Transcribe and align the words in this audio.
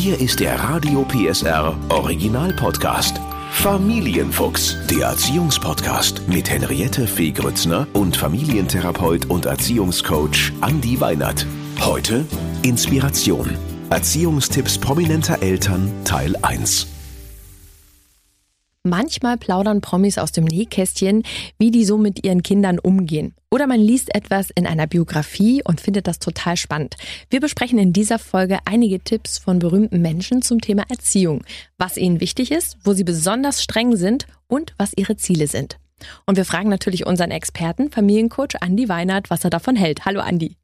Hier 0.00 0.20
ist 0.20 0.38
der 0.38 0.54
Radio 0.60 1.04
PSR 1.04 1.76
Original 1.88 2.52
Podcast. 2.52 3.20
Familienfuchs, 3.50 4.76
der 4.88 5.08
Erziehungspodcast 5.08 6.28
mit 6.28 6.48
Henriette 6.48 7.08
Fee 7.08 7.32
Grützner 7.32 7.84
und 7.94 8.16
Familientherapeut 8.16 9.26
und 9.26 9.46
Erziehungscoach 9.46 10.52
Andi 10.60 11.00
Weinert. 11.00 11.44
Heute 11.80 12.24
Inspiration. 12.62 13.58
Erziehungstipps 13.90 14.78
prominenter 14.78 15.42
Eltern 15.42 15.90
Teil 16.04 16.36
1. 16.42 16.97
Manchmal 18.88 19.36
plaudern 19.36 19.80
Promis 19.80 20.18
aus 20.18 20.32
dem 20.32 20.44
Nähkästchen, 20.44 21.22
wie 21.58 21.70
die 21.70 21.84
so 21.84 21.98
mit 21.98 22.24
ihren 22.24 22.42
Kindern 22.42 22.78
umgehen. 22.78 23.34
Oder 23.50 23.66
man 23.66 23.80
liest 23.80 24.14
etwas 24.14 24.50
in 24.50 24.66
einer 24.66 24.86
Biografie 24.86 25.62
und 25.62 25.80
findet 25.80 26.06
das 26.06 26.18
total 26.18 26.56
spannend. 26.56 26.96
Wir 27.30 27.40
besprechen 27.40 27.78
in 27.78 27.92
dieser 27.92 28.18
Folge 28.18 28.58
einige 28.64 29.00
Tipps 29.00 29.38
von 29.38 29.58
berühmten 29.58 30.00
Menschen 30.00 30.42
zum 30.42 30.60
Thema 30.60 30.84
Erziehung, 30.88 31.44
was 31.76 31.96
ihnen 31.96 32.20
wichtig 32.20 32.50
ist, 32.50 32.78
wo 32.84 32.92
sie 32.92 33.04
besonders 33.04 33.62
streng 33.62 33.96
sind 33.96 34.26
und 34.46 34.74
was 34.78 34.92
ihre 34.96 35.16
Ziele 35.16 35.46
sind. 35.46 35.78
Und 36.26 36.36
wir 36.36 36.44
fragen 36.44 36.68
natürlich 36.68 37.06
unseren 37.06 37.30
Experten, 37.30 37.90
Familiencoach 37.90 38.60
Andi 38.60 38.88
Weinert, 38.88 39.30
was 39.30 39.44
er 39.44 39.50
davon 39.50 39.76
hält. 39.76 40.04
Hallo 40.04 40.20
Andi. 40.20 40.56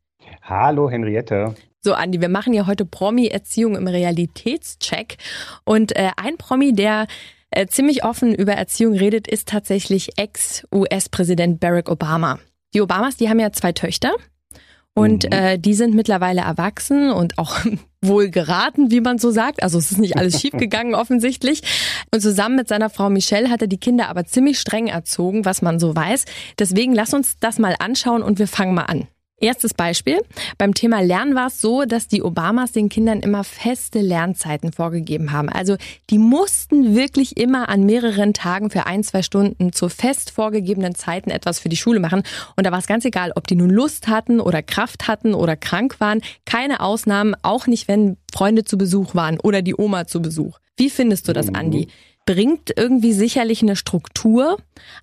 Hallo 0.43 0.91
Henriette. 0.91 1.55
So, 1.83 1.93
Andi, 1.93 2.23
wir 2.23 2.31
machen 2.31 2.55
ja 2.55 2.67
heute 2.67 2.87
Promi-Erziehung 2.87 3.77
im 3.77 3.87
Realitätscheck. 3.87 5.19
Und 5.65 5.95
äh, 5.97 6.13
ein 6.17 6.39
Promi, 6.39 6.73
der 6.73 7.07
äh, 7.55 7.67
ziemlich 7.67 8.05
offen 8.05 8.35
über 8.35 8.53
Erziehung 8.53 8.95
redet, 8.95 9.27
ist 9.29 9.49
tatsächlich 9.49 10.19
Ex-US-Präsident 10.19 11.61
Barack 11.61 11.89
Obama. 11.89 12.39
Die 12.75 12.81
Obamas, 12.81 13.17
die 13.17 13.29
haben 13.29 13.41
ja 13.41 13.53
zwei 13.53 13.73
Töchter 13.73 14.13
und 14.95 15.25
mhm. 15.25 15.33
äh, 15.33 15.59
die 15.59 15.75
sind 15.75 15.95
mittlerweile 15.95 16.43
erwachsen 16.43 17.11
und 17.11 17.39
auch 17.39 17.57
wohl 18.01 18.31
geraten, 18.31 18.91
wie 18.91 19.01
man 19.01 19.19
so 19.19 19.31
sagt. 19.31 19.63
Also 19.63 19.79
es 19.79 19.91
ist 19.91 19.99
nicht 19.99 20.17
alles 20.17 20.41
schiefgegangen 20.41 20.95
offensichtlich. 20.95 21.63
Und 22.13 22.21
zusammen 22.21 22.57
mit 22.57 22.69
seiner 22.69 22.91
Frau 22.91 23.11
Michelle 23.11 23.51
hat 23.51 23.63
er 23.63 23.69
die 23.69 23.79
Kinder 23.79 24.09
aber 24.09 24.25
ziemlich 24.25 24.61
streng 24.61 24.87
erzogen, 24.87 25.45
was 25.45 25.63
man 25.63 25.81
so 25.81 25.97
weiß. 25.97 26.25
Deswegen 26.59 26.95
lass 26.95 27.13
uns 27.13 27.39
das 27.39 27.59
mal 27.59 27.75
anschauen 27.79 28.23
und 28.23 28.39
wir 28.39 28.47
fangen 28.47 28.75
mal 28.75 28.85
an. 28.85 29.09
Erstes 29.45 29.75
Beispiel. 29.75 30.23
Beim 30.57 30.73
Thema 30.73 31.01
Lernen 31.01 31.35
war 31.35 31.49
es 31.49 31.61
so, 31.61 31.85
dass 31.85 32.09
die 32.09 32.23
Obamas 32.23 32.73
den 32.73 32.89
Kindern 32.89 33.21
immer 33.21 33.45
feste 33.45 34.01
Lernzeiten 34.01 34.73
vorgegeben 34.73 35.33
haben. 35.33 35.51
Also 35.51 35.77
die 36.09 36.17
mussten 36.17 36.97
wirklich 36.97 37.37
immer 37.37 37.69
an 37.69 37.85
mehreren 37.85 38.33
Tagen 38.33 38.71
für 38.71 38.87
ein, 38.87 39.05
zwei 39.05 39.21
Stunden 39.21 39.75
zu 39.75 39.91
fest 39.91 40.31
vorgegebenen 40.31 40.95
Zeiten 40.95 41.29
etwas 41.29 41.59
für 41.59 41.69
die 41.69 41.77
Schule 41.77 42.01
machen. 42.01 42.23
Und 42.57 42.67
da 42.67 42.73
war 42.73 42.79
es 42.79 42.87
ganz 42.87 43.05
egal, 43.05 43.33
ob 43.37 43.47
die 43.47 43.57
nun 43.57 43.69
Lust 43.69 44.09
hatten 44.09 44.41
oder 44.41 44.63
Kraft 44.63 45.09
hatten 45.09 45.35
oder 45.35 45.57
krank 45.57 46.01
waren. 46.01 46.23
Keine 46.47 46.81
Ausnahmen, 46.81 47.37
auch 47.43 47.67
nicht, 47.67 47.87
wenn 47.87 48.17
Freunde 48.33 48.65
zu 48.65 48.79
Besuch 48.79 49.15
waren 49.15 49.39
oder 49.41 49.61
die 49.61 49.75
Oma 49.77 50.07
zu 50.07 50.23
Besuch. 50.23 50.59
Wie 50.79 50.89
findest 50.89 51.29
du 51.29 51.35
das, 51.35 51.49
mhm. 51.49 51.57
Andi? 51.57 51.89
Bringt 52.27 52.73
irgendwie 52.77 53.13
sicherlich 53.13 53.63
eine 53.63 53.77
Struktur, 53.77 54.59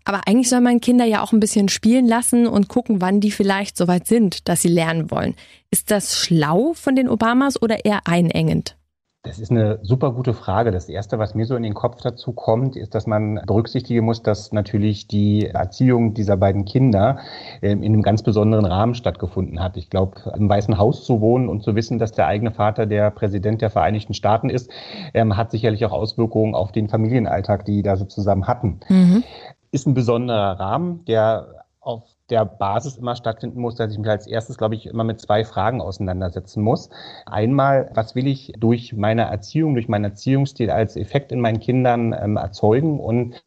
aber 0.05 0.27
eigentlich 0.27 0.49
soll 0.49 0.61
man 0.61 0.81
Kinder 0.81 1.05
ja 1.05 1.21
auch 1.21 1.33
ein 1.33 1.39
bisschen 1.39 1.69
spielen 1.69 2.07
lassen 2.07 2.47
und 2.47 2.67
gucken, 2.67 3.01
wann 3.01 3.19
die 3.19 3.31
vielleicht 3.31 3.77
soweit 3.77 4.07
sind, 4.07 4.47
dass 4.49 4.61
sie 4.61 4.69
lernen 4.69 5.11
wollen. 5.11 5.35
Ist 5.69 5.91
das 5.91 6.17
schlau 6.17 6.73
von 6.73 6.95
den 6.95 7.09
Obamas 7.09 7.61
oder 7.61 7.85
eher 7.85 8.01
einengend? 8.05 8.75
Das 9.23 9.37
ist 9.37 9.51
eine 9.51 9.77
super 9.83 10.13
gute 10.13 10.33
Frage. 10.33 10.71
Das 10.71 10.89
Erste, 10.89 11.19
was 11.19 11.35
mir 11.35 11.45
so 11.45 11.55
in 11.55 11.61
den 11.61 11.75
Kopf 11.75 12.01
dazu 12.01 12.33
kommt, 12.33 12.75
ist, 12.75 12.95
dass 12.95 13.05
man 13.05 13.39
berücksichtigen 13.45 14.03
muss, 14.03 14.23
dass 14.23 14.51
natürlich 14.51 15.07
die 15.07 15.45
Erziehung 15.45 16.15
dieser 16.15 16.37
beiden 16.37 16.65
Kinder 16.65 17.19
ähm, 17.61 17.83
in 17.83 17.93
einem 17.93 18.01
ganz 18.01 18.23
besonderen 18.23 18.65
Rahmen 18.65 18.95
stattgefunden 18.95 19.61
hat. 19.61 19.77
Ich 19.77 19.91
glaube, 19.91 20.33
im 20.35 20.49
Weißen 20.49 20.79
Haus 20.79 21.05
zu 21.05 21.21
wohnen 21.21 21.49
und 21.49 21.61
zu 21.61 21.75
wissen, 21.75 21.99
dass 21.99 22.13
der 22.13 22.25
eigene 22.25 22.49
Vater 22.49 22.87
der 22.87 23.11
Präsident 23.11 23.61
der 23.61 23.69
Vereinigten 23.69 24.15
Staaten 24.15 24.49
ist, 24.49 24.71
ähm, 25.13 25.37
hat 25.37 25.51
sicherlich 25.51 25.85
auch 25.85 25.91
Auswirkungen 25.91 26.55
auf 26.55 26.71
den 26.71 26.89
Familienalltag, 26.89 27.65
die 27.65 27.83
da 27.83 27.97
so 27.97 28.05
zusammen 28.05 28.47
hatten. 28.47 28.79
Mhm. 28.89 29.23
Ist 29.71 29.85
ein 29.85 29.93
besonderer 29.93 30.59
Rahmen, 30.59 31.05
der 31.05 31.60
auf 31.81 32.03
der 32.29 32.45
Basis 32.45 32.97
immer 32.97 33.15
stattfinden 33.15 33.59
muss, 33.59 33.75
dass 33.75 33.91
ich 33.91 33.97
mich 33.97 34.09
als 34.09 34.27
erstes, 34.27 34.57
glaube 34.57 34.75
ich, 34.75 34.85
immer 34.85 35.03
mit 35.03 35.19
zwei 35.19 35.43
Fragen 35.43 35.81
auseinandersetzen 35.81 36.63
muss. 36.63 36.89
Einmal, 37.25 37.89
was 37.93 38.15
will 38.15 38.27
ich 38.27 38.53
durch 38.57 38.93
meine 38.93 39.23
Erziehung, 39.23 39.73
durch 39.73 39.89
meinen 39.89 40.05
Erziehungsstil 40.05 40.69
als 40.69 40.95
Effekt 40.95 41.31
in 41.31 41.41
meinen 41.41 41.59
Kindern 41.59 42.13
ähm, 42.13 42.37
erzeugen 42.37 42.99
und 42.99 43.43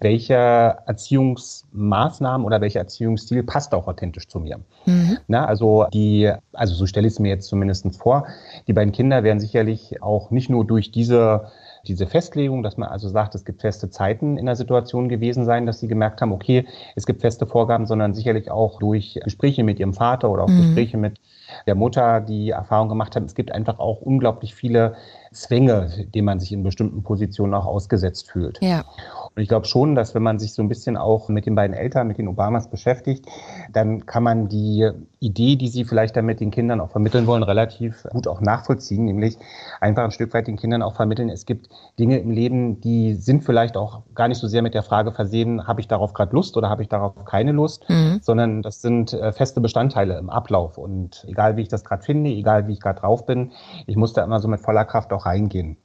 welche 0.00 0.34
Erziehungsmaßnahmen 0.34 2.46
oder 2.46 2.60
welcher 2.60 2.80
Erziehungsstil 2.80 3.42
passt 3.42 3.74
auch 3.74 3.86
authentisch 3.86 4.26
zu 4.26 4.40
mir. 4.40 4.60
Mhm. 4.86 5.18
Na, 5.26 5.46
also 5.46 5.86
die, 5.92 6.32
also 6.52 6.74
so 6.74 6.86
stelle 6.86 7.06
ich 7.06 7.14
es 7.14 7.18
mir 7.18 7.28
jetzt 7.28 7.48
zumindest 7.48 7.86
vor, 7.96 8.26
die 8.66 8.72
beiden 8.72 8.92
Kinder 8.92 9.22
werden 9.22 9.40
sicherlich 9.40 10.02
auch 10.02 10.30
nicht 10.30 10.50
nur 10.50 10.66
durch 10.66 10.90
diese 10.90 11.50
diese 11.88 12.06
Festlegung, 12.06 12.62
dass 12.62 12.76
man 12.76 12.88
also 12.88 13.08
sagt, 13.08 13.34
es 13.34 13.44
gibt 13.44 13.62
feste 13.62 13.90
Zeiten 13.90 14.36
in 14.36 14.46
der 14.46 14.56
Situation 14.56 15.08
gewesen 15.08 15.44
sein, 15.44 15.66
dass 15.66 15.80
sie 15.80 15.88
gemerkt 15.88 16.20
haben, 16.20 16.32
okay, 16.32 16.66
es 16.94 17.06
gibt 17.06 17.22
feste 17.22 17.46
Vorgaben, 17.46 17.86
sondern 17.86 18.14
sicherlich 18.14 18.50
auch 18.50 18.78
durch 18.78 19.18
Gespräche 19.24 19.64
mit 19.64 19.80
ihrem 19.80 19.94
Vater 19.94 20.30
oder 20.30 20.44
auch 20.44 20.48
mhm. 20.48 20.62
Gespräche 20.62 20.98
mit 20.98 21.18
der 21.66 21.74
Mutter, 21.74 22.20
die 22.20 22.50
Erfahrung 22.50 22.88
gemacht 22.88 23.16
haben, 23.16 23.24
es 23.24 23.34
gibt 23.34 23.52
einfach 23.52 23.78
auch 23.78 24.02
unglaublich 24.02 24.54
viele 24.54 24.94
Zwänge, 25.32 26.06
denen 26.14 26.26
man 26.26 26.40
sich 26.40 26.52
in 26.52 26.62
bestimmten 26.62 27.02
Positionen 27.02 27.54
auch 27.54 27.66
ausgesetzt 27.66 28.30
fühlt. 28.30 28.58
Ja. 28.62 28.84
Und 29.38 29.42
ich 29.42 29.48
glaube 29.48 29.68
schon, 29.68 29.94
dass 29.94 30.16
wenn 30.16 30.24
man 30.24 30.40
sich 30.40 30.52
so 30.52 30.62
ein 30.62 30.68
bisschen 30.68 30.96
auch 30.96 31.28
mit 31.28 31.46
den 31.46 31.54
beiden 31.54 31.72
Eltern, 31.76 32.08
mit 32.08 32.18
den 32.18 32.26
Obamas 32.26 32.68
beschäftigt, 32.70 33.24
dann 33.72 34.04
kann 34.04 34.24
man 34.24 34.48
die 34.48 34.90
Idee, 35.20 35.54
die 35.54 35.68
sie 35.68 35.84
vielleicht 35.84 36.16
damit 36.16 36.40
den 36.40 36.50
Kindern 36.50 36.80
auch 36.80 36.90
vermitteln 36.90 37.28
wollen, 37.28 37.44
relativ 37.44 38.02
gut 38.10 38.26
auch 38.26 38.40
nachvollziehen, 38.40 39.04
nämlich 39.04 39.38
einfach 39.80 40.02
ein 40.02 40.10
Stück 40.10 40.34
weit 40.34 40.48
den 40.48 40.56
Kindern 40.56 40.82
auch 40.82 40.96
vermitteln, 40.96 41.28
es 41.28 41.46
gibt 41.46 41.68
Dinge 42.00 42.18
im 42.18 42.32
Leben, 42.32 42.80
die 42.80 43.14
sind 43.14 43.44
vielleicht 43.44 43.76
auch 43.76 44.02
gar 44.16 44.26
nicht 44.26 44.38
so 44.38 44.48
sehr 44.48 44.60
mit 44.60 44.74
der 44.74 44.82
Frage 44.82 45.12
versehen, 45.12 45.68
habe 45.68 45.80
ich 45.80 45.86
darauf 45.86 46.14
gerade 46.14 46.34
Lust 46.34 46.56
oder 46.56 46.68
habe 46.68 46.82
ich 46.82 46.88
darauf 46.88 47.24
keine 47.24 47.52
Lust, 47.52 47.88
mhm. 47.88 48.18
sondern 48.20 48.62
das 48.62 48.82
sind 48.82 49.12
äh, 49.12 49.30
feste 49.30 49.60
Bestandteile 49.60 50.18
im 50.18 50.30
Ablauf. 50.30 50.78
Und 50.78 51.24
egal 51.28 51.56
wie 51.56 51.62
ich 51.62 51.68
das 51.68 51.84
gerade 51.84 52.02
finde, 52.02 52.30
egal 52.30 52.66
wie 52.66 52.72
ich 52.72 52.80
gerade 52.80 52.98
drauf 52.98 53.24
bin, 53.24 53.52
ich 53.86 53.94
muss 53.94 54.14
da 54.14 54.24
immer 54.24 54.40
so 54.40 54.48
mit 54.48 54.58
voller 54.58 54.84
Kraft 54.84 55.12
auch 55.12 55.26
reingehen. 55.26 55.76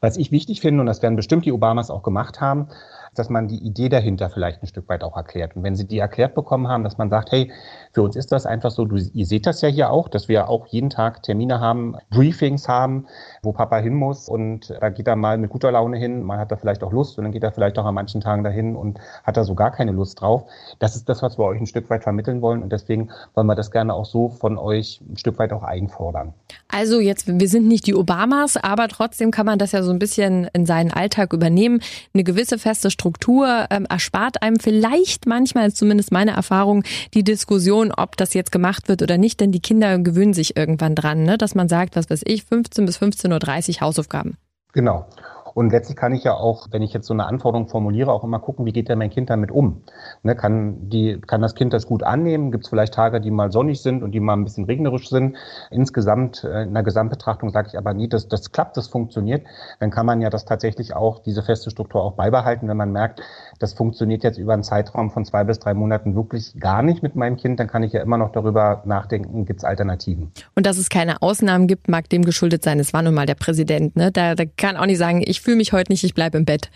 Was 0.00 0.16
ich 0.16 0.32
wichtig 0.32 0.60
finde, 0.60 0.80
und 0.80 0.86
das 0.86 1.02
werden 1.02 1.16
bestimmt 1.16 1.44
die 1.44 1.52
Obamas 1.52 1.90
auch 1.90 2.02
gemacht 2.02 2.40
haben, 2.40 2.68
dass 3.14 3.28
man 3.28 3.48
die 3.48 3.58
Idee 3.58 3.88
dahinter 3.88 4.30
vielleicht 4.30 4.62
ein 4.62 4.66
Stück 4.66 4.88
weit 4.88 5.04
auch 5.04 5.16
erklärt. 5.16 5.56
Und 5.56 5.62
wenn 5.62 5.76
sie 5.76 5.86
die 5.86 5.98
erklärt 5.98 6.34
bekommen 6.34 6.68
haben, 6.68 6.84
dass 6.84 6.98
man 6.98 7.10
sagt, 7.10 7.32
hey, 7.32 7.50
für 7.92 8.02
uns 8.02 8.16
ist 8.16 8.32
das 8.32 8.46
einfach 8.46 8.70
so, 8.70 8.84
du, 8.84 8.96
ihr 8.96 9.26
seht 9.26 9.46
das 9.46 9.60
ja 9.60 9.68
hier 9.68 9.90
auch, 9.90 10.08
dass 10.08 10.28
wir 10.28 10.48
auch 10.48 10.66
jeden 10.68 10.90
Tag 10.90 11.22
Termine 11.22 11.60
haben, 11.60 11.96
Briefings 12.10 12.68
haben, 12.68 13.06
wo 13.42 13.52
Papa 13.52 13.78
hin 13.78 13.94
muss 13.94 14.28
und 14.28 14.70
da 14.80 14.88
geht 14.88 15.06
er 15.06 15.16
mal 15.16 15.38
mit 15.38 15.50
guter 15.50 15.72
Laune 15.72 15.98
hin, 15.98 16.22
mal 16.22 16.38
hat 16.38 16.50
er 16.50 16.56
vielleicht 16.56 16.82
auch 16.82 16.92
Lust 16.92 17.18
und 17.18 17.24
dann 17.24 17.32
geht 17.32 17.42
er 17.42 17.52
vielleicht 17.52 17.78
auch 17.78 17.84
an 17.84 17.94
manchen 17.94 18.20
Tagen 18.20 18.44
dahin 18.44 18.76
und 18.76 18.98
hat 19.24 19.36
da 19.36 19.44
so 19.44 19.54
gar 19.54 19.70
keine 19.70 19.92
Lust 19.92 20.20
drauf. 20.20 20.44
Das 20.78 20.96
ist 20.96 21.08
das, 21.08 21.22
was 21.22 21.38
wir 21.38 21.44
euch 21.44 21.60
ein 21.60 21.66
Stück 21.66 21.90
weit 21.90 22.02
vermitteln 22.02 22.40
wollen 22.40 22.62
und 22.62 22.72
deswegen 22.72 23.10
wollen 23.34 23.46
wir 23.46 23.54
das 23.54 23.70
gerne 23.70 23.94
auch 23.94 24.06
so 24.06 24.28
von 24.28 24.56
euch 24.58 25.00
ein 25.08 25.16
Stück 25.16 25.38
weit 25.38 25.52
auch 25.52 25.62
einfordern. 25.62 26.32
Also 26.68 27.00
jetzt, 27.00 27.26
wir 27.26 27.48
sind 27.48 27.68
nicht 27.68 27.86
die 27.86 27.94
Obamas, 27.94 28.56
aber 28.56 28.88
trotzdem 28.88 29.30
kann 29.30 29.46
man 29.46 29.58
das 29.58 29.72
ja 29.72 29.82
so 29.82 29.90
ein 29.90 29.98
bisschen 29.98 30.48
in 30.52 30.64
seinen 30.64 30.90
Alltag 30.90 31.32
übernehmen. 31.32 31.80
Eine 32.14 32.24
gewisse 32.24 32.58
feste 32.58 32.90
Struktur 33.02 33.66
ähm, 33.70 33.84
erspart 33.90 34.42
einem 34.42 34.60
vielleicht 34.60 35.26
manchmal, 35.26 35.72
zumindest 35.72 36.12
meine 36.12 36.30
Erfahrung, 36.30 36.84
die 37.14 37.24
Diskussion, 37.24 37.90
ob 37.90 38.16
das 38.16 38.32
jetzt 38.32 38.52
gemacht 38.52 38.88
wird 38.88 39.02
oder 39.02 39.18
nicht, 39.18 39.40
denn 39.40 39.50
die 39.50 39.58
Kinder 39.58 39.98
gewöhnen 39.98 40.34
sich 40.34 40.56
irgendwann 40.56 40.94
dran, 40.94 41.24
ne? 41.24 41.36
dass 41.36 41.56
man 41.56 41.68
sagt, 41.68 41.96
was 41.96 42.08
weiß 42.08 42.22
ich, 42.24 42.44
15 42.44 42.86
bis 42.86 42.98
15.30 42.98 43.74
Uhr 43.74 43.80
Hausaufgaben. 43.80 44.36
Genau. 44.72 45.06
Und 45.54 45.72
letztlich 45.72 45.96
kann 45.96 46.12
ich 46.12 46.24
ja 46.24 46.34
auch, 46.34 46.68
wenn 46.70 46.82
ich 46.82 46.92
jetzt 46.92 47.06
so 47.06 47.14
eine 47.14 47.26
Anforderung 47.26 47.68
formuliere, 47.68 48.12
auch 48.12 48.24
immer 48.24 48.38
gucken, 48.38 48.64
wie 48.66 48.72
geht 48.72 48.88
denn 48.88 48.98
mein 48.98 49.10
Kind 49.10 49.30
damit 49.30 49.50
um? 49.50 49.82
Ne, 50.22 50.34
kann, 50.34 50.88
die, 50.88 51.20
kann 51.20 51.42
das 51.42 51.54
Kind 51.54 51.72
das 51.72 51.86
gut 51.86 52.02
annehmen? 52.02 52.52
Gibt 52.52 52.64
es 52.64 52.70
vielleicht 52.70 52.94
Tage, 52.94 53.20
die 53.20 53.30
mal 53.30 53.52
sonnig 53.52 53.82
sind 53.82 54.02
und 54.02 54.12
die 54.12 54.20
mal 54.20 54.34
ein 54.34 54.44
bisschen 54.44 54.64
regnerisch 54.64 55.08
sind? 55.08 55.36
Insgesamt, 55.70 56.44
äh, 56.44 56.62
in 56.62 56.74
der 56.74 56.82
Gesamtbetrachtung 56.82 57.50
sage 57.50 57.68
ich 57.68 57.78
aber 57.78 57.94
nie, 57.94 58.08
dass 58.08 58.28
das 58.28 58.52
klappt, 58.52 58.76
das 58.76 58.88
funktioniert. 58.88 59.46
Dann 59.80 59.90
kann 59.90 60.06
man 60.06 60.20
ja 60.20 60.30
das 60.30 60.44
tatsächlich 60.44 60.94
auch, 60.94 61.20
diese 61.20 61.42
feste 61.42 61.70
Struktur 61.70 62.02
auch 62.02 62.12
beibehalten. 62.12 62.68
Wenn 62.68 62.76
man 62.76 62.92
merkt, 62.92 63.20
das 63.58 63.74
funktioniert 63.74 64.22
jetzt 64.22 64.38
über 64.38 64.54
einen 64.54 64.62
Zeitraum 64.62 65.10
von 65.10 65.24
zwei 65.24 65.44
bis 65.44 65.58
drei 65.58 65.74
Monaten 65.74 66.14
wirklich 66.14 66.58
gar 66.58 66.82
nicht 66.82 67.02
mit 67.02 67.16
meinem 67.16 67.36
Kind, 67.36 67.60
dann 67.60 67.68
kann 67.68 67.82
ich 67.82 67.92
ja 67.92 68.02
immer 68.02 68.18
noch 68.18 68.32
darüber 68.32 68.82
nachdenken, 68.84 69.44
gibt 69.44 69.60
es 69.60 69.64
Alternativen. 69.64 70.32
Und 70.54 70.66
dass 70.66 70.78
es 70.78 70.88
keine 70.88 71.22
Ausnahmen 71.22 71.66
gibt, 71.66 71.88
mag 71.88 72.08
dem 72.08 72.24
geschuldet 72.24 72.64
sein. 72.64 72.78
Es 72.78 72.92
war 72.92 73.02
nun 73.02 73.14
mal 73.14 73.26
der 73.26 73.34
Präsident. 73.34 73.96
Ne? 73.96 74.10
Da, 74.10 74.34
da 74.34 74.44
kann 74.44 74.76
auch 74.76 74.86
nicht 74.86 74.98
sagen, 74.98 75.22
ich 75.24 75.41
fühle 75.42 75.56
mich 75.56 75.72
heute 75.72 75.92
nicht, 75.92 76.04
ich 76.04 76.14
bleibe 76.14 76.38
im 76.38 76.44
Bett. 76.44 76.70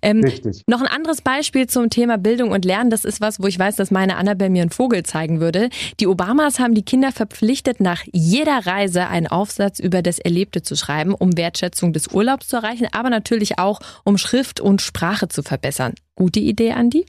Ähm, 0.00 0.22
Richtig. 0.22 0.62
Noch 0.66 0.80
ein 0.80 0.86
anderes 0.86 1.20
Beispiel 1.22 1.66
zum 1.66 1.90
Thema 1.90 2.18
Bildung 2.18 2.50
und 2.50 2.64
Lernen. 2.64 2.90
Das 2.90 3.04
ist 3.04 3.20
was, 3.20 3.40
wo 3.40 3.46
ich 3.46 3.58
weiß, 3.58 3.76
dass 3.76 3.90
meine 3.90 4.16
Annabelle 4.16 4.50
mir 4.50 4.62
einen 4.62 4.70
Vogel 4.70 5.02
zeigen 5.02 5.40
würde. 5.40 5.68
Die 6.00 6.06
Obamas 6.06 6.58
haben 6.58 6.74
die 6.74 6.84
Kinder 6.84 7.12
verpflichtet, 7.12 7.80
nach 7.80 8.02
jeder 8.12 8.66
Reise 8.66 9.06
einen 9.08 9.26
Aufsatz 9.26 9.78
über 9.78 10.02
das 10.02 10.18
Erlebte 10.18 10.62
zu 10.62 10.76
schreiben, 10.76 11.14
um 11.14 11.36
Wertschätzung 11.36 11.92
des 11.92 12.08
Urlaubs 12.08 12.48
zu 12.48 12.56
erreichen, 12.56 12.88
aber 12.92 13.10
natürlich 13.10 13.58
auch, 13.58 13.80
um 14.04 14.18
Schrift 14.18 14.60
und 14.60 14.82
Sprache 14.82 15.28
zu 15.28 15.42
verbessern. 15.42 15.94
Gute 16.14 16.40
Idee, 16.40 16.72
Andi? 16.72 17.06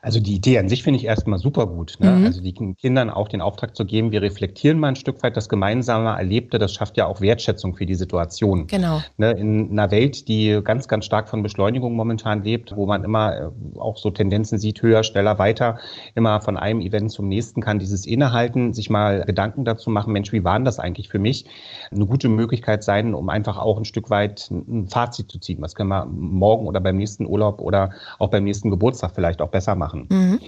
Also 0.00 0.20
die 0.20 0.34
Idee 0.34 0.58
an 0.58 0.68
sich 0.68 0.82
finde 0.82 0.98
ich 0.98 1.04
erstmal 1.04 1.38
super 1.38 1.66
gut. 1.66 1.96
Ne? 1.98 2.10
Mhm. 2.10 2.26
Also 2.26 2.40
die 2.40 2.52
Kindern 2.52 3.10
auch 3.10 3.28
den 3.28 3.40
Auftrag 3.40 3.76
zu 3.76 3.84
geben, 3.84 4.12
wir 4.12 4.22
reflektieren 4.22 4.78
mal 4.78 4.88
ein 4.88 4.96
Stück 4.96 5.22
weit 5.22 5.36
das 5.36 5.48
gemeinsame 5.48 6.10
Erlebte, 6.10 6.58
das 6.58 6.72
schafft 6.72 6.96
ja 6.96 7.06
auch 7.06 7.20
Wertschätzung 7.20 7.74
für 7.74 7.84
die 7.84 7.94
Situation. 7.94 8.66
Genau. 8.68 9.02
Ne? 9.16 9.32
In 9.32 9.70
einer 9.70 9.90
Welt, 9.90 10.28
die 10.28 10.60
ganz, 10.64 10.88
ganz 10.88 11.04
stark 11.04 11.28
von 11.28 11.42
Beschleunigung 11.42 11.94
momentan 11.94 12.42
lebt, 12.42 12.74
wo 12.74 12.86
man 12.86 13.04
immer 13.04 13.36
äh, 13.36 13.78
auch 13.78 13.98
so 13.98 14.10
Tendenzen 14.10 14.58
sieht, 14.58 14.82
höher, 14.82 15.02
schneller, 15.02 15.38
weiter, 15.38 15.78
immer 16.14 16.40
von 16.40 16.56
einem 16.56 16.80
Event 16.80 17.10
zum 17.10 17.28
nächsten 17.28 17.60
kann, 17.60 17.78
dieses 17.78 18.06
Innehalten, 18.06 18.72
sich 18.72 18.88
mal 18.88 19.22
Gedanken 19.24 19.64
dazu 19.64 19.90
machen, 19.90 20.12
Mensch, 20.12 20.32
wie 20.32 20.44
war 20.44 20.54
denn 20.54 20.64
das 20.64 20.78
eigentlich 20.78 21.08
für 21.08 21.18
mich? 21.18 21.44
Eine 21.90 22.06
gute 22.06 22.28
Möglichkeit 22.28 22.82
sein, 22.84 23.14
um 23.14 23.28
einfach 23.28 23.58
auch 23.58 23.78
ein 23.78 23.84
Stück 23.84 24.10
weit 24.10 24.50
ein 24.50 24.88
Fazit 24.88 25.30
zu 25.30 25.38
ziehen. 25.38 25.58
Was 25.60 25.74
können 25.74 25.90
wir 25.90 26.06
morgen 26.06 26.66
oder 26.66 26.80
beim 26.80 26.96
nächsten 26.96 27.26
Urlaub 27.26 27.60
oder 27.60 27.90
auch 28.18 28.30
beim 28.30 28.44
nächsten 28.44 28.70
Geburtstag 28.70 29.12
vielleicht 29.14 29.42
auch 29.42 29.48
besser 29.48 29.71
machen? 29.74 30.06
Mhm. 30.10 30.40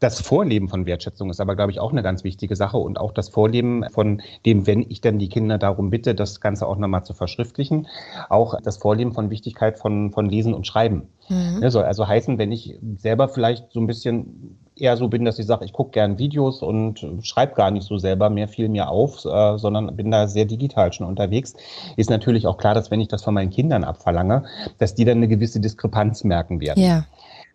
Das 0.00 0.20
Vorleben 0.20 0.68
von 0.68 0.86
Wertschätzung 0.86 1.30
ist 1.30 1.40
aber, 1.40 1.56
glaube 1.56 1.72
ich, 1.72 1.80
auch 1.80 1.92
eine 1.92 2.02
ganz 2.02 2.24
wichtige 2.24 2.56
Sache 2.56 2.76
und 2.76 3.00
auch 3.00 3.12
das 3.12 3.30
Vorleben 3.30 3.84
von 3.90 4.20
dem, 4.44 4.66
wenn 4.66 4.82
ich 4.82 5.00
dann 5.00 5.18
die 5.18 5.28
Kinder 5.28 5.56
darum 5.56 5.88
bitte, 5.88 6.14
das 6.14 6.40
Ganze 6.40 6.66
auch 6.66 6.76
nochmal 6.76 7.04
zu 7.04 7.14
verschriftlichen, 7.14 7.86
auch 8.28 8.60
das 8.60 8.76
Vorleben 8.76 9.12
von 9.12 9.30
Wichtigkeit 9.30 9.78
von, 9.78 10.10
von 10.10 10.28
Lesen 10.28 10.52
und 10.52 10.66
Schreiben. 10.66 11.08
Mhm. 11.28 11.60
Ja, 11.62 11.70
soll 11.70 11.84
also 11.84 12.06
heißen, 12.06 12.36
wenn 12.36 12.52
ich 12.52 12.78
selber 12.98 13.28
vielleicht 13.28 13.72
so 13.72 13.80
ein 13.80 13.86
bisschen 13.86 14.58
eher 14.76 14.96
so 14.96 15.08
bin, 15.08 15.24
dass 15.24 15.38
ich 15.38 15.46
sage, 15.46 15.64
ich 15.64 15.72
gucke 15.72 15.92
gern 15.92 16.18
Videos 16.18 16.60
und 16.60 17.06
schreibe 17.22 17.54
gar 17.54 17.70
nicht 17.70 17.86
so 17.86 17.96
selber 17.96 18.28
mehr 18.28 18.48
viel 18.48 18.68
mehr 18.68 18.90
auf, 18.90 19.24
äh, 19.24 19.56
sondern 19.56 19.96
bin 19.96 20.10
da 20.10 20.26
sehr 20.26 20.44
digital 20.44 20.92
schon 20.92 21.06
unterwegs, 21.06 21.54
ist 21.96 22.10
natürlich 22.10 22.46
auch 22.46 22.58
klar, 22.58 22.74
dass 22.74 22.90
wenn 22.90 23.00
ich 23.00 23.08
das 23.08 23.22
von 23.22 23.34
meinen 23.34 23.50
Kindern 23.50 23.84
abverlange, 23.84 24.44
dass 24.78 24.94
die 24.94 25.04
dann 25.04 25.18
eine 25.18 25.28
gewisse 25.28 25.60
Diskrepanz 25.60 26.24
merken 26.24 26.60
werden. 26.60 26.82
Ja. 26.82 27.06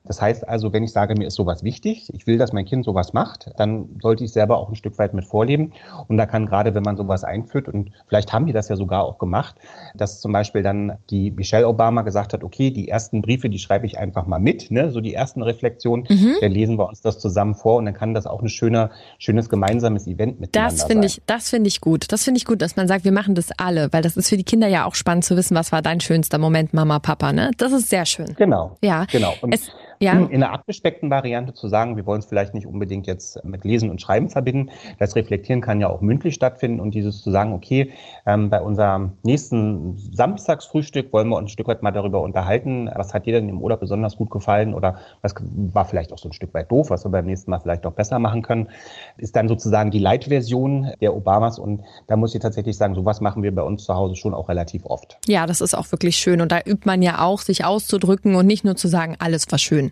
Das 0.03 0.21
heißt 0.21 0.47
also, 0.47 0.73
wenn 0.73 0.83
ich 0.83 0.91
sage, 0.91 1.13
mir 1.17 1.27
ist 1.27 1.35
sowas 1.35 1.63
wichtig, 1.63 2.09
ich 2.13 2.25
will, 2.25 2.37
dass 2.37 2.53
mein 2.53 2.65
Kind 2.65 2.85
sowas 2.85 3.13
macht, 3.13 3.51
dann 3.57 3.89
sollte 4.01 4.23
ich 4.23 4.31
selber 4.31 4.57
auch 4.57 4.69
ein 4.69 4.75
Stück 4.75 4.97
weit 4.97 5.13
mit 5.13 5.25
vorleben. 5.25 5.73
Und 6.07 6.17
da 6.17 6.25
kann 6.25 6.45
gerade, 6.45 6.73
wenn 6.73 6.83
man 6.83 6.97
sowas 6.97 7.23
einführt, 7.23 7.67
und 7.67 7.91
vielleicht 8.07 8.33
haben 8.33 8.45
die 8.45 8.53
das 8.53 8.69
ja 8.69 8.75
sogar 8.75 9.03
auch 9.03 9.17
gemacht, 9.17 9.55
dass 9.95 10.19
zum 10.19 10.31
Beispiel 10.31 10.63
dann 10.63 10.97
die 11.09 11.31
Michelle 11.31 11.67
Obama 11.67 12.01
gesagt 12.01 12.33
hat, 12.33 12.43
okay, 12.43 12.71
die 12.71 12.87
ersten 12.87 13.21
Briefe, 13.21 13.49
die 13.49 13.59
schreibe 13.59 13.85
ich 13.85 13.99
einfach 13.99 14.25
mal 14.25 14.39
mit, 14.39 14.71
ne? 14.71 14.91
so 14.91 15.01
die 15.01 15.13
ersten 15.13 15.43
Reflexionen, 15.43 16.05
mhm. 16.09 16.35
dann 16.41 16.51
lesen 16.51 16.77
wir 16.77 16.87
uns 16.87 17.01
das 17.01 17.19
zusammen 17.19 17.55
vor 17.55 17.77
und 17.77 17.85
dann 17.85 17.93
kann 17.93 18.13
das 18.13 18.25
auch 18.25 18.41
ein 18.41 18.49
schöner, 18.49 18.89
schönes 19.17 19.49
gemeinsames 19.49 20.07
Event 20.07 20.39
miteinander 20.39 20.69
das 20.71 20.83
finde 20.83 21.07
ich, 21.07 21.21
Das 21.25 21.49
finde 21.49 21.67
ich 21.67 21.81
gut. 21.81 22.11
Das 22.11 22.23
finde 22.23 22.37
ich 22.37 22.45
gut, 22.45 22.61
dass 22.61 22.75
man 22.75 22.87
sagt, 22.87 23.05
wir 23.05 23.11
machen 23.11 23.35
das 23.35 23.49
alle, 23.57 23.91
weil 23.91 24.01
das 24.01 24.17
ist 24.17 24.29
für 24.29 24.37
die 24.37 24.43
Kinder 24.43 24.67
ja 24.67 24.85
auch 24.85 24.95
spannend 24.95 25.25
zu 25.25 25.35
wissen, 25.35 25.55
was 25.55 25.71
war 25.71 25.81
dein 25.81 25.99
schönster 25.99 26.37
Moment, 26.37 26.73
Mama, 26.73 26.99
Papa, 26.99 27.33
ne? 27.33 27.51
Das 27.57 27.71
ist 27.71 27.89
sehr 27.89 28.05
schön. 28.05 28.33
Genau. 28.37 28.77
Ja. 28.81 29.05
Genau. 29.11 29.33
Und 29.41 29.53
es, 29.53 29.69
ja. 30.01 30.13
In 30.13 30.43
einer 30.43 30.53
abgespeckten 30.53 31.09
Variante 31.09 31.53
zu 31.53 31.67
sagen, 31.67 31.97
wir 31.97 32.05
wollen 32.05 32.19
es 32.19 32.25
vielleicht 32.25 32.53
nicht 32.53 32.65
unbedingt 32.65 33.05
jetzt 33.05 33.43
mit 33.43 33.65
Lesen 33.65 33.89
und 33.89 34.01
Schreiben 34.01 34.29
verbinden. 34.29 34.69
Das 34.97 35.15
Reflektieren 35.15 35.59
kann 35.59 35.81
ja 35.81 35.89
auch 35.89 35.99
mündlich 35.99 36.35
stattfinden 36.35 36.79
und 36.79 36.95
dieses 36.95 37.21
zu 37.21 37.31
sagen, 37.31 37.51
okay, 37.51 37.91
ähm, 38.25 38.49
bei 38.49 38.61
unserem 38.61 39.13
nächsten 39.23 39.97
Samstagsfrühstück 39.97 41.11
wollen 41.11 41.27
wir 41.27 41.35
uns 41.35 41.47
ein 41.47 41.49
Stück 41.49 41.67
weit 41.67 41.83
mal 41.83 41.91
darüber 41.91 42.21
unterhalten, 42.21 42.89
was 42.95 43.13
hat 43.13 43.25
dir 43.25 43.33
denn 43.33 43.49
im 43.49 43.61
Urlaub 43.61 43.81
besonders 43.81 44.15
gut 44.15 44.29
gefallen 44.29 44.73
oder 44.73 44.99
was 45.21 45.35
war 45.51 45.83
vielleicht 45.83 46.13
auch 46.13 46.17
so 46.17 46.29
ein 46.29 46.33
Stück 46.33 46.53
weit 46.53 46.71
doof, 46.71 46.89
was 46.91 47.03
wir 47.03 47.11
beim 47.11 47.25
nächsten 47.25 47.51
Mal 47.51 47.59
vielleicht 47.59 47.85
auch 47.85 47.93
besser 47.93 48.19
machen 48.19 48.41
können, 48.41 48.69
ist 49.17 49.35
dann 49.35 49.49
sozusagen 49.49 49.91
die 49.91 49.99
Leitversion 49.99 50.91
der 51.01 51.13
Obamas 51.13 51.59
und 51.59 51.81
da 52.07 52.15
muss 52.15 52.33
ich 52.33 52.41
tatsächlich 52.41 52.77
sagen, 52.77 52.95
sowas 52.95 53.19
machen 53.19 53.43
wir 53.43 53.53
bei 53.53 53.63
uns 53.63 53.83
zu 53.83 53.93
Hause 53.93 54.15
schon 54.15 54.33
auch 54.33 54.47
relativ 54.47 54.85
oft. 54.85 55.17
Ja, 55.27 55.45
das 55.45 55.59
ist 55.59 55.75
auch 55.75 55.91
wirklich 55.91 56.15
schön 56.15 56.39
und 56.39 56.53
da 56.53 56.59
übt 56.59 56.83
man 56.85 57.01
ja 57.01 57.19
auch, 57.19 57.41
sich 57.41 57.65
auszudrücken 57.65 58.35
und 58.35 58.47
nicht 58.47 58.63
nur 58.63 58.77
zu 58.77 58.87
sagen, 58.87 59.15
alles 59.19 59.51
war 59.51 59.59
schön. 59.59 59.88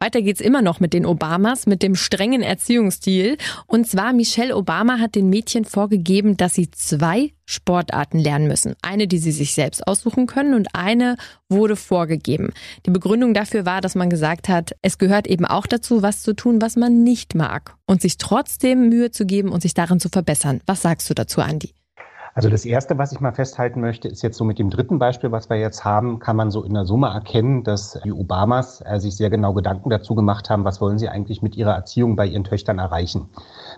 Weiter 0.00 0.20
geht's 0.20 0.40
immer 0.40 0.60
noch 0.60 0.80
mit 0.80 0.92
den 0.92 1.06
Obamas, 1.06 1.66
mit 1.66 1.82
dem 1.82 1.94
strengen 1.94 2.42
Erziehungsstil. 2.42 3.38
Und 3.66 3.88
zwar 3.88 4.12
Michelle 4.12 4.56
Obama 4.56 4.98
hat 4.98 5.14
den 5.14 5.30
Mädchen 5.30 5.64
vorgegeben, 5.64 6.36
dass 6.36 6.54
sie 6.54 6.70
zwei 6.70 7.32
Sportarten 7.46 8.18
lernen 8.18 8.48
müssen. 8.48 8.74
Eine, 8.82 9.06
die 9.06 9.18
sie 9.18 9.32
sich 9.32 9.54
selbst 9.54 9.86
aussuchen 9.86 10.26
können 10.26 10.54
und 10.54 10.74
eine 10.74 11.16
wurde 11.48 11.76
vorgegeben. 11.76 12.52
Die 12.86 12.90
Begründung 12.90 13.34
dafür 13.34 13.64
war, 13.64 13.80
dass 13.80 13.94
man 13.94 14.10
gesagt 14.10 14.48
hat, 14.48 14.72
es 14.82 14.98
gehört 14.98 15.26
eben 15.26 15.46
auch 15.46 15.66
dazu, 15.66 16.02
was 16.02 16.22
zu 16.22 16.34
tun, 16.34 16.60
was 16.60 16.76
man 16.76 17.02
nicht 17.02 17.34
mag 17.34 17.76
und 17.86 18.02
sich 18.02 18.18
trotzdem 18.18 18.88
Mühe 18.88 19.10
zu 19.10 19.24
geben 19.24 19.50
und 19.50 19.62
sich 19.62 19.74
darin 19.74 20.00
zu 20.00 20.08
verbessern. 20.08 20.60
Was 20.66 20.82
sagst 20.82 21.08
du 21.08 21.14
dazu, 21.14 21.40
Andi? 21.40 21.72
Also 22.36 22.50
das 22.50 22.64
Erste, 22.64 22.98
was 22.98 23.12
ich 23.12 23.20
mal 23.20 23.30
festhalten 23.30 23.80
möchte, 23.80 24.08
ist 24.08 24.22
jetzt 24.22 24.36
so 24.36 24.42
mit 24.42 24.58
dem 24.58 24.68
dritten 24.68 24.98
Beispiel, 24.98 25.30
was 25.30 25.48
wir 25.48 25.56
jetzt 25.56 25.84
haben, 25.84 26.18
kann 26.18 26.34
man 26.34 26.50
so 26.50 26.64
in 26.64 26.74
der 26.74 26.84
Summe 26.84 27.06
erkennen, 27.06 27.62
dass 27.62 28.00
die 28.04 28.10
Obamas 28.10 28.82
äh, 28.84 28.98
sich 28.98 29.14
sehr 29.14 29.30
genau 29.30 29.52
Gedanken 29.52 29.88
dazu 29.88 30.16
gemacht 30.16 30.50
haben, 30.50 30.64
was 30.64 30.80
wollen 30.80 30.98
sie 30.98 31.08
eigentlich 31.08 31.42
mit 31.42 31.56
ihrer 31.56 31.74
Erziehung 31.74 32.16
bei 32.16 32.26
ihren 32.26 32.42
Töchtern 32.42 32.80
erreichen. 32.80 33.28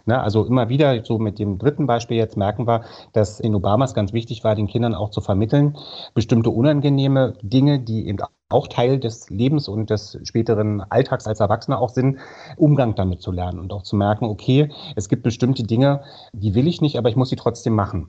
Ne, 0.07 0.19
also 0.19 0.43
immer 0.47 0.71
wieder 0.71 1.05
so 1.05 1.19
mit 1.19 1.39
dem 1.39 1.59
dritten 1.59 1.87
Beispiel 1.87 2.17
jetzt 2.17 2.39
merken 2.39 2.67
wir, 2.67 2.85
dass 3.13 3.39
den 3.39 3.55
Obamas 3.55 3.93
ganz 3.93 4.15
wichtig 4.15 4.43
war, 4.43 4.55
den 4.55 4.69
Kindern 4.69 4.95
auch 4.95 5.11
zu 5.11 5.21
vermitteln, 5.21 5.77
bestimmte 6.15 6.49
unangenehme 6.49 7.35
Dinge, 7.43 7.79
die 7.79 8.09
eben 8.09 8.21
auch 8.49 8.69
Teil 8.69 8.99
des 8.99 9.29
Lebens 9.29 9.69
und 9.69 9.91
des 9.91 10.19
späteren 10.23 10.81
Alltags 10.81 11.27
als 11.27 11.41
Erwachsener 11.41 11.79
auch 11.79 11.91
sind, 11.91 12.21
Umgang 12.57 12.95
damit 12.95 13.21
zu 13.21 13.33
lernen 13.33 13.59
und 13.59 13.71
auch 13.75 13.83
zu 13.83 13.97
merken, 13.97 14.25
okay, 14.25 14.71
es 14.95 15.11
gibt 15.11 15.25
bestimmte 15.25 15.65
Dinge, 15.65 16.01
die 16.33 16.55
will 16.55 16.67
ich 16.67 16.81
nicht, 16.81 16.97
aber 16.97 17.11
ich 17.11 17.17
muss 17.17 17.29
sie 17.29 17.37
trotzdem 17.37 17.75
machen. 17.75 18.09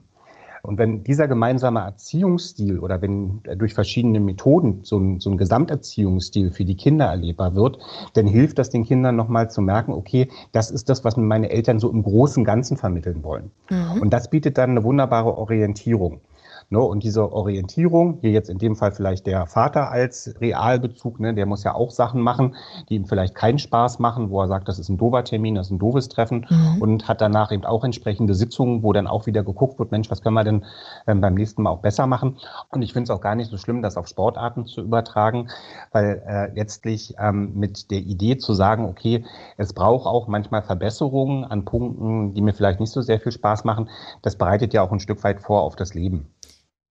Und 0.62 0.78
wenn 0.78 1.04
dieser 1.04 1.28
gemeinsame 1.28 1.80
Erziehungsstil 1.80 2.78
oder 2.78 3.00
wenn 3.02 3.40
durch 3.56 3.74
verschiedene 3.74 4.20
Methoden 4.20 4.80
so 4.82 4.98
ein, 4.98 5.20
so 5.20 5.30
ein 5.30 5.38
Gesamterziehungsstil 5.38 6.50
für 6.50 6.64
die 6.64 6.76
Kinder 6.76 7.06
erlebbar 7.06 7.54
wird, 7.54 7.78
dann 8.14 8.26
hilft 8.26 8.58
das 8.58 8.70
den 8.70 8.84
Kindern 8.84 9.16
nochmal 9.16 9.50
zu 9.50 9.60
merken, 9.60 9.92
okay, 9.92 10.28
das 10.52 10.70
ist 10.70 10.88
das, 10.88 11.04
was 11.04 11.16
meine 11.16 11.50
Eltern 11.50 11.78
so 11.78 11.90
im 11.90 12.02
großen 12.02 12.44
Ganzen 12.44 12.76
vermitteln 12.76 13.22
wollen. 13.22 13.50
Mhm. 13.70 14.02
Und 14.02 14.10
das 14.10 14.30
bietet 14.30 14.58
dann 14.58 14.70
eine 14.70 14.84
wunderbare 14.84 15.36
Orientierung. 15.36 16.20
Ne? 16.70 16.80
Und 16.80 17.02
diese 17.02 17.32
Orientierung, 17.32 18.18
hier 18.20 18.30
jetzt 18.30 18.50
in 18.50 18.58
dem 18.58 18.76
Fall 18.76 18.92
vielleicht 18.92 19.26
der 19.26 19.46
Vater 19.46 19.90
als 19.90 20.34
Realbezug, 20.38 21.18
ne? 21.18 21.32
der 21.32 21.46
muss 21.46 21.64
ja 21.64 21.74
auch 21.74 21.90
Sachen 21.90 22.20
machen, 22.20 22.56
die 22.88 22.96
ihm 22.96 23.06
vielleicht 23.06 23.34
keinen 23.34 23.58
Spaß 23.58 23.98
machen, 24.00 24.28
wo 24.28 24.42
er 24.42 24.48
sagt, 24.48 24.68
das 24.68 24.78
ist 24.78 24.90
ein 24.90 24.98
dober 24.98 25.24
Termin, 25.24 25.54
das 25.54 25.68
ist 25.68 25.70
ein 25.72 25.78
doofes 25.78 26.10
Treffen 26.10 26.46
mhm. 26.48 26.82
und 26.82 27.08
hat 27.08 27.22
danach 27.22 27.52
eben 27.52 27.64
auch 27.64 27.84
entsprechende 27.84 28.34
Sitzungen, 28.34 28.82
wo 28.82 28.92
dann 28.92 29.06
auch 29.06 29.24
wieder 29.24 29.42
geguckt 29.42 29.78
wird, 29.78 29.92
Mensch, 29.92 30.10
was 30.10 30.20
können 30.20 30.34
wir 30.34 30.44
denn 30.44 30.66
ähm, 31.06 31.22
beim 31.22 31.34
nächsten 31.34 31.62
Mal 31.62 31.70
auch 31.70 31.80
besser 31.80 32.06
machen? 32.06 32.36
Und 32.68 32.82
ich 32.82 32.92
finde 32.92 33.04
es 33.04 33.16
auch 33.16 33.22
gar 33.22 33.34
nicht 33.34 33.50
so 33.50 33.56
schlimm, 33.56 33.80
das 33.80 33.96
auf 33.96 34.06
Sportarten 34.06 34.66
zu 34.66 34.82
übertragen, 34.82 35.48
weil 35.92 36.22
äh, 36.26 36.54
letztlich 36.54 37.14
ähm, 37.18 37.54
mit 37.54 37.90
der 37.90 38.00
Idee 38.00 38.36
zu 38.36 38.52
sagen, 38.52 38.84
okay, 38.84 39.24
es 39.56 39.72
braucht 39.72 40.06
auch 40.06 40.28
manchmal 40.28 40.62
Verbesserungen 40.62 41.44
an 41.44 41.64
Punkten, 41.64 42.34
die 42.34 42.42
mir 42.42 42.52
vielleicht 42.52 42.80
nicht 42.80 42.92
so 42.92 43.00
sehr 43.00 43.20
viel 43.20 43.32
Spaß 43.32 43.64
machen, 43.64 43.88
das 44.20 44.36
bereitet 44.36 44.74
ja 44.74 44.82
auch 44.82 44.92
ein 44.92 45.00
Stück 45.00 45.24
weit 45.24 45.40
vor 45.40 45.62
auf 45.62 45.74
das 45.74 45.94
Leben. 45.94 46.28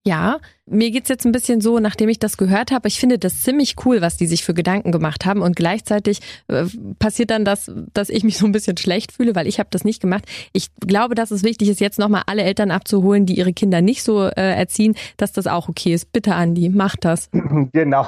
Ja, 0.08 0.40
mir 0.68 0.92
geht's 0.92 1.10
jetzt 1.10 1.26
ein 1.26 1.32
bisschen 1.32 1.62
so, 1.62 1.80
nachdem 1.80 2.10
ich 2.10 2.20
das 2.20 2.38
gehört 2.38 2.72
habe, 2.72 2.88
ich 2.88 3.00
finde 3.00 3.18
das 3.18 3.44
ziemlich 3.44 3.76
cool, 3.86 4.02
was 4.02 4.18
die 4.18 4.28
sich 4.28 4.44
für 4.44 4.54
Gedanken 4.54 4.92
gemacht 4.92 5.26
haben 5.26 5.42
und 5.42 5.56
gleichzeitig 5.56 6.20
äh, 6.48 6.66
passiert 7.00 7.32
dann 7.32 7.46
das, 7.46 7.72
dass 7.94 8.10
ich 8.10 8.24
mich 8.24 8.38
so 8.38 8.46
ein 8.46 8.52
bisschen 8.52 8.78
schlecht 8.78 9.12
fühle, 9.12 9.36
weil 9.36 9.48
ich 9.48 9.60
habe 9.60 9.70
das 9.72 9.84
nicht 9.84 10.02
gemacht. 10.02 10.26
Ich 10.54 10.70
glaube, 10.80 11.16
dass 11.16 11.32
es 11.32 11.44
wichtig 11.44 11.70
ist, 11.70 11.80
jetzt 11.80 12.00
nochmal 12.00 12.24
alle 12.28 12.44
Eltern 12.44 12.72
abzuholen, 12.72 13.26
die 13.26 13.38
ihre 13.38 13.54
Kinder 13.54 13.82
nicht 13.82 14.04
so 14.04 14.26
äh, 14.26 14.32
erziehen, 14.36 14.96
dass 15.18 15.32
das 15.32 15.48
auch 15.48 15.70
okay 15.70 15.94
ist. 15.94 16.12
Bitte, 16.12 16.36
Andi, 16.36 16.70
mach 16.70 16.96
das. 16.96 17.30
Genau. 17.74 18.06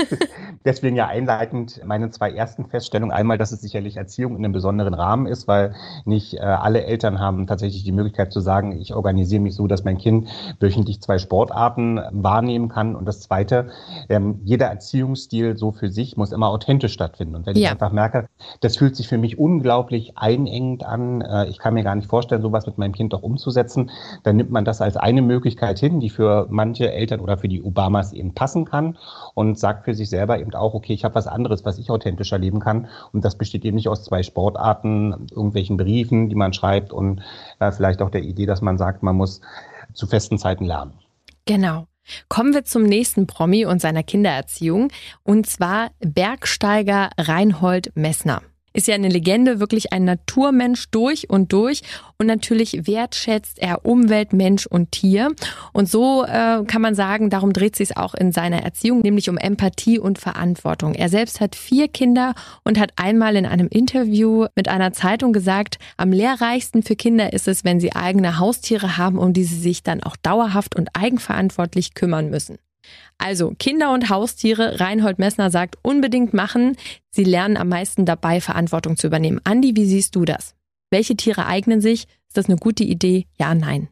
Deswegen 0.64 0.96
ja 0.96 1.06
einleitend 1.06 1.80
meine 1.84 2.10
zwei 2.10 2.30
ersten 2.30 2.66
Feststellungen. 2.66 3.14
Einmal, 3.14 3.38
dass 3.38 3.52
es 3.52 3.60
sicherlich 3.60 3.96
Erziehung 3.96 4.36
in 4.36 4.44
einem 4.44 4.52
besonderen 4.52 4.94
Rahmen 4.94 5.26
ist, 5.26 5.48
weil 5.48 5.74
nicht 6.04 6.34
äh, 6.34 6.40
alle 6.40 6.84
Eltern 6.84 7.18
haben 7.18 7.46
tatsächlich 7.46 7.84
die 7.84 7.92
Möglichkeit 7.92 8.32
zu 8.32 8.40
sagen, 8.40 8.78
ich 8.78 8.94
organisiere 8.94 9.42
mich 9.42 9.54
so, 9.54 9.66
dass 9.66 9.84
mein 9.84 9.98
Kind 9.98 10.28
wöchentlich 10.60 11.00
zwei 11.00 11.18
Sportarten 11.18 11.89
wahrnehmen 11.96 12.68
kann. 12.68 12.94
Und 12.94 13.06
das 13.06 13.20
Zweite, 13.20 13.70
ähm, 14.08 14.40
jeder 14.44 14.66
Erziehungsstil 14.66 15.56
so 15.56 15.72
für 15.72 15.88
sich 15.88 16.16
muss 16.16 16.32
immer 16.32 16.48
authentisch 16.48 16.92
stattfinden. 16.92 17.34
Und 17.34 17.46
wenn 17.46 17.56
ja. 17.56 17.62
ich 17.62 17.70
einfach 17.70 17.92
merke, 17.92 18.28
das 18.60 18.76
fühlt 18.76 18.96
sich 18.96 19.08
für 19.08 19.18
mich 19.18 19.38
unglaublich 19.38 20.16
einengend 20.16 20.84
an, 20.84 21.22
äh, 21.22 21.46
ich 21.46 21.58
kann 21.58 21.74
mir 21.74 21.82
gar 21.82 21.94
nicht 21.94 22.08
vorstellen, 22.08 22.42
sowas 22.42 22.66
mit 22.66 22.78
meinem 22.78 22.92
Kind 22.92 23.14
auch 23.14 23.22
umzusetzen, 23.22 23.90
dann 24.22 24.36
nimmt 24.36 24.50
man 24.50 24.64
das 24.64 24.80
als 24.80 24.96
eine 24.96 25.22
Möglichkeit 25.22 25.78
hin, 25.78 26.00
die 26.00 26.10
für 26.10 26.46
manche 26.50 26.92
Eltern 26.92 27.20
oder 27.20 27.36
für 27.36 27.48
die 27.48 27.62
Obamas 27.62 28.12
eben 28.12 28.34
passen 28.34 28.64
kann 28.64 28.98
und 29.34 29.58
sagt 29.58 29.84
für 29.84 29.94
sich 29.94 30.10
selber 30.10 30.38
eben 30.38 30.54
auch, 30.54 30.74
okay, 30.74 30.92
ich 30.92 31.04
habe 31.04 31.14
was 31.14 31.26
anderes, 31.26 31.64
was 31.64 31.78
ich 31.78 31.90
authentisch 31.90 32.32
erleben 32.32 32.60
kann. 32.60 32.88
Und 33.12 33.24
das 33.24 33.36
besteht 33.36 33.64
eben 33.64 33.76
nicht 33.76 33.88
aus 33.88 34.04
zwei 34.04 34.22
Sportarten, 34.22 35.26
irgendwelchen 35.30 35.76
Briefen, 35.76 36.28
die 36.28 36.34
man 36.34 36.52
schreibt 36.52 36.92
und 36.92 37.22
äh, 37.58 37.72
vielleicht 37.72 38.02
auch 38.02 38.10
der 38.10 38.22
Idee, 38.22 38.46
dass 38.46 38.60
man 38.60 38.78
sagt, 38.78 39.02
man 39.02 39.16
muss 39.16 39.40
zu 39.92 40.06
festen 40.06 40.38
Zeiten 40.38 40.64
lernen. 40.64 40.92
Genau. 41.50 41.88
Kommen 42.28 42.54
wir 42.54 42.64
zum 42.64 42.84
nächsten 42.84 43.26
Promi 43.26 43.66
und 43.66 43.80
seiner 43.80 44.04
Kindererziehung, 44.04 44.92
und 45.24 45.48
zwar 45.48 45.90
Bergsteiger 45.98 47.10
Reinhold 47.18 47.90
Messner. 47.96 48.42
Ist 48.72 48.88
ja 48.88 48.94
eine 48.94 49.08
Legende, 49.08 49.60
wirklich 49.60 49.92
ein 49.92 50.04
Naturmensch 50.04 50.90
durch 50.90 51.28
und 51.28 51.52
durch. 51.52 51.82
Und 52.18 52.26
natürlich 52.26 52.86
wertschätzt 52.86 53.58
er 53.58 53.84
Umwelt, 53.84 54.32
Mensch 54.32 54.66
und 54.66 54.92
Tier. 54.92 55.32
Und 55.72 55.88
so 55.88 56.24
äh, 56.24 56.64
kann 56.66 56.82
man 56.82 56.94
sagen, 56.94 57.30
darum 57.30 57.52
dreht 57.52 57.76
sich 57.76 57.90
es 57.90 57.96
auch 57.96 58.14
in 58.14 58.32
seiner 58.32 58.62
Erziehung, 58.62 59.00
nämlich 59.00 59.28
um 59.28 59.36
Empathie 59.36 59.98
und 59.98 60.18
Verantwortung. 60.18 60.94
Er 60.94 61.08
selbst 61.08 61.40
hat 61.40 61.54
vier 61.54 61.88
Kinder 61.88 62.34
und 62.64 62.78
hat 62.78 62.92
einmal 62.96 63.36
in 63.36 63.46
einem 63.46 63.68
Interview 63.68 64.46
mit 64.54 64.68
einer 64.68 64.92
Zeitung 64.92 65.32
gesagt, 65.32 65.78
am 65.96 66.12
lehrreichsten 66.12 66.82
für 66.82 66.96
Kinder 66.96 67.32
ist 67.32 67.48
es, 67.48 67.64
wenn 67.64 67.80
sie 67.80 67.94
eigene 67.94 68.38
Haustiere 68.38 68.96
haben, 68.96 69.18
um 69.18 69.32
die 69.32 69.44
sie 69.44 69.60
sich 69.60 69.82
dann 69.82 70.02
auch 70.02 70.16
dauerhaft 70.16 70.76
und 70.76 70.90
eigenverantwortlich 70.94 71.94
kümmern 71.94 72.30
müssen. 72.30 72.58
Also 73.18 73.52
Kinder 73.58 73.92
und 73.92 74.08
Haustiere, 74.08 74.80
Reinhold 74.80 75.18
Messner 75.18 75.50
sagt, 75.50 75.76
unbedingt 75.82 76.32
machen. 76.32 76.76
Sie 77.10 77.24
lernen 77.24 77.56
am 77.56 77.68
meisten 77.68 78.06
dabei, 78.06 78.40
Verantwortung 78.40 78.96
zu 78.96 79.06
übernehmen. 79.06 79.40
Andi, 79.44 79.76
wie 79.76 79.86
siehst 79.86 80.16
du 80.16 80.24
das? 80.24 80.54
Welche 80.90 81.16
Tiere 81.16 81.46
eignen 81.46 81.80
sich? 81.80 82.04
Ist 82.28 82.36
das 82.36 82.46
eine 82.46 82.56
gute 82.56 82.84
Idee? 82.84 83.26
Ja, 83.38 83.54
nein. 83.54 83.88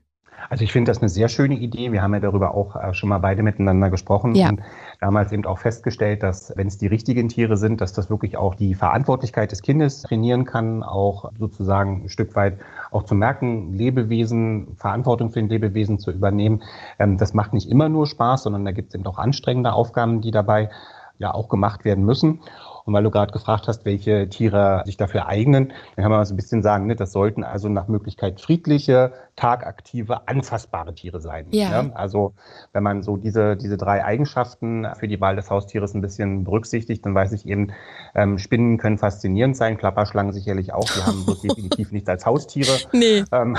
Also 0.48 0.64
ich 0.64 0.72
finde 0.72 0.90
das 0.90 0.98
eine 0.98 1.08
sehr 1.08 1.28
schöne 1.28 1.56
Idee. 1.56 1.92
Wir 1.92 2.02
haben 2.02 2.14
ja 2.14 2.20
darüber 2.20 2.54
auch 2.54 2.76
äh, 2.76 2.94
schon 2.94 3.08
mal 3.08 3.18
beide 3.18 3.42
miteinander 3.42 3.90
gesprochen 3.90 4.34
ja. 4.34 4.48
und 4.48 4.60
damals 5.00 5.32
eben 5.32 5.44
auch 5.44 5.58
festgestellt, 5.58 6.22
dass 6.22 6.52
wenn 6.56 6.66
es 6.66 6.78
die 6.78 6.86
richtigen 6.86 7.28
Tiere 7.28 7.56
sind, 7.56 7.80
dass 7.80 7.92
das 7.92 8.10
wirklich 8.10 8.36
auch 8.36 8.54
die 8.54 8.74
Verantwortlichkeit 8.74 9.52
des 9.52 9.62
Kindes 9.62 10.02
trainieren 10.02 10.44
kann, 10.44 10.82
auch 10.82 11.30
sozusagen 11.38 12.04
ein 12.04 12.08
Stück 12.08 12.34
weit 12.36 12.58
auch 12.90 13.04
zu 13.04 13.14
merken, 13.14 13.74
Lebewesen, 13.74 14.76
Verantwortung 14.76 15.30
für 15.30 15.40
ein 15.40 15.48
Lebewesen 15.48 15.98
zu 15.98 16.10
übernehmen. 16.10 16.62
Ähm, 16.98 17.18
das 17.18 17.34
macht 17.34 17.52
nicht 17.52 17.68
immer 17.70 17.88
nur 17.88 18.06
Spaß, 18.06 18.44
sondern 18.44 18.64
da 18.64 18.72
gibt 18.72 18.90
es 18.90 18.94
eben 18.94 19.06
auch 19.06 19.18
anstrengende 19.18 19.72
Aufgaben, 19.72 20.20
die 20.20 20.30
dabei 20.30 20.70
ja 21.18 21.34
auch 21.34 21.48
gemacht 21.48 21.84
werden 21.84 22.04
müssen. 22.04 22.40
Und 22.88 22.94
weil 22.94 23.04
du 23.04 23.10
gerade 23.10 23.34
gefragt 23.34 23.68
hast, 23.68 23.84
welche 23.84 24.30
Tiere 24.30 24.80
sich 24.86 24.96
dafür 24.96 25.26
eignen, 25.26 25.74
dann 25.94 26.02
kann 26.02 26.10
man 26.10 26.24
so 26.24 26.32
ein 26.32 26.38
bisschen 26.38 26.62
sagen, 26.62 26.86
ne, 26.86 26.96
das 26.96 27.12
sollten 27.12 27.44
also 27.44 27.68
nach 27.68 27.86
Möglichkeit 27.86 28.40
friedliche, 28.40 29.12
tagaktive, 29.36 30.26
anfassbare 30.26 30.94
Tiere 30.94 31.20
sein. 31.20 31.48
Ja. 31.50 31.82
Ne? 31.82 31.94
Also 31.94 32.32
wenn 32.72 32.82
man 32.82 33.02
so 33.02 33.18
diese, 33.18 33.58
diese 33.58 33.76
drei 33.76 34.06
Eigenschaften 34.06 34.86
für 34.98 35.06
die 35.06 35.20
Wahl 35.20 35.36
des 35.36 35.50
Haustieres 35.50 35.92
ein 35.92 36.00
bisschen 36.00 36.44
berücksichtigt, 36.44 37.04
dann 37.04 37.14
weiß 37.14 37.32
ich 37.32 37.46
eben, 37.46 37.72
ähm, 38.14 38.38
Spinnen 38.38 38.78
können 38.78 38.96
faszinierend 38.96 39.54
sein, 39.54 39.76
Klapperschlangen 39.76 40.32
sicherlich 40.32 40.72
auch, 40.72 40.88
die 40.88 41.02
haben 41.02 41.26
definitiv 41.42 41.92
nichts 41.92 42.08
als 42.08 42.24
Haustiere. 42.24 42.72
Nee. 42.94 43.22
Ähm, 43.32 43.58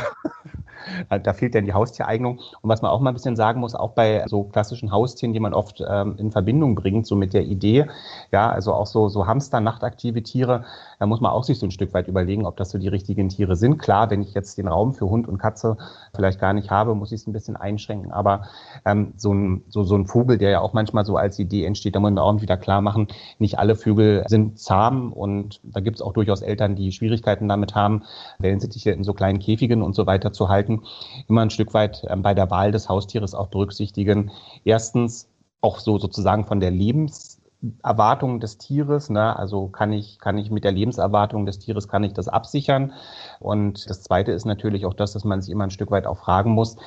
da 1.09 1.33
fehlt 1.33 1.55
dann 1.55 1.65
die 1.65 1.73
Haustiereignung. 1.73 2.39
Und 2.61 2.69
was 2.69 2.81
man 2.81 2.91
auch 2.91 2.99
mal 2.99 3.11
ein 3.11 3.13
bisschen 3.13 3.35
sagen 3.35 3.59
muss, 3.59 3.75
auch 3.75 3.91
bei 3.91 4.23
so 4.27 4.43
klassischen 4.43 4.91
Haustieren, 4.91 5.33
die 5.33 5.39
man 5.39 5.53
oft 5.53 5.83
ähm, 5.87 6.15
in 6.17 6.31
Verbindung 6.31 6.75
bringt, 6.75 7.07
so 7.07 7.15
mit 7.15 7.33
der 7.33 7.43
Idee, 7.43 7.87
ja, 8.31 8.49
also 8.49 8.73
auch 8.73 8.87
so, 8.87 9.09
so 9.09 9.27
Hamster, 9.27 9.59
nachtaktive 9.59 10.23
Tiere, 10.23 10.65
da 10.99 11.05
muss 11.05 11.21
man 11.21 11.31
auch 11.31 11.43
sich 11.43 11.59
so 11.59 11.65
ein 11.65 11.71
Stück 11.71 11.93
weit 11.93 12.07
überlegen, 12.07 12.45
ob 12.45 12.57
das 12.57 12.71
so 12.71 12.77
die 12.77 12.87
richtigen 12.87 13.29
Tiere 13.29 13.55
sind. 13.55 13.77
Klar, 13.77 14.09
wenn 14.09 14.21
ich 14.21 14.33
jetzt 14.33 14.57
den 14.57 14.67
Raum 14.67 14.93
für 14.93 15.09
Hund 15.09 15.27
und 15.27 15.37
Katze 15.37 15.77
vielleicht 16.13 16.39
gar 16.39 16.53
nicht 16.53 16.69
habe, 16.71 16.95
muss 16.95 17.11
ich 17.11 17.21
es 17.21 17.27
ein 17.27 17.33
bisschen 17.33 17.55
einschränken. 17.55 18.11
Aber 18.11 18.43
ähm, 18.85 19.13
so, 19.15 19.33
ein, 19.33 19.63
so, 19.69 19.83
so 19.83 19.95
ein 19.95 20.07
Vogel, 20.07 20.37
der 20.37 20.49
ja 20.49 20.59
auch 20.59 20.73
manchmal 20.73 21.05
so 21.05 21.15
als 21.15 21.39
Idee 21.39 21.65
entsteht, 21.65 21.95
da 21.95 21.99
muss 21.99 22.11
man 22.11 22.19
auch 22.19 22.41
wieder 22.41 22.57
klar 22.57 22.81
machen, 22.81 23.07
nicht 23.37 23.57
alle 23.59 23.75
Vögel 23.75 24.23
sind 24.27 24.59
zahm 24.59 25.13
und 25.13 25.59
da 25.63 25.79
gibt 25.79 25.97
es 25.97 26.01
auch 26.01 26.13
durchaus 26.13 26.41
Eltern, 26.41 26.75
die 26.75 26.91
Schwierigkeiten 26.91 27.47
damit 27.47 27.75
haben, 27.75 28.03
Wellensittiche 28.39 28.91
in 28.91 29.03
so 29.03 29.13
kleinen 29.13 29.39
Käfigen 29.39 29.81
und 29.81 29.95
so 29.95 30.05
weiter 30.05 30.33
zu 30.33 30.49
halten. 30.49 30.78
Immer 31.27 31.41
ein 31.41 31.49
Stück 31.49 31.73
weit 31.73 32.05
ähm, 32.09 32.21
bei 32.21 32.33
der 32.33 32.49
Wahl 32.49 32.71
des 32.71 32.89
Haustieres 32.89 33.33
auch 33.33 33.47
berücksichtigen. 33.47 34.31
Erstens, 34.63 35.27
auch 35.61 35.79
so 35.79 35.99
sozusagen 35.99 36.45
von 36.45 36.59
der 36.59 36.71
Lebens 36.71 37.39
Erwartungen 37.83 38.39
des 38.39 38.57
Tieres. 38.57 39.09
Ne? 39.09 39.37
Also 39.37 39.67
kann 39.67 39.91
ich, 39.91 40.19
kann 40.19 40.37
ich 40.37 40.49
mit 40.49 40.63
der 40.63 40.71
Lebenserwartung 40.71 41.45
des 41.45 41.59
Tieres, 41.59 41.89
kann 41.89 42.03
ich 42.03 42.13
das 42.13 42.29
absichern? 42.29 42.93
Und 43.39 43.89
das 43.89 44.01
Zweite 44.01 44.31
ist 44.31 44.45
natürlich 44.45 44.85
auch 44.85 44.93
das, 44.93 45.11
dass 45.11 45.25
man 45.25 45.41
sich 45.41 45.51
immer 45.51 45.65
ein 45.65 45.71
Stück 45.71 45.91
weit 45.91 46.07
auch 46.07 46.17
fragen 46.17 46.51
muss, 46.51 46.77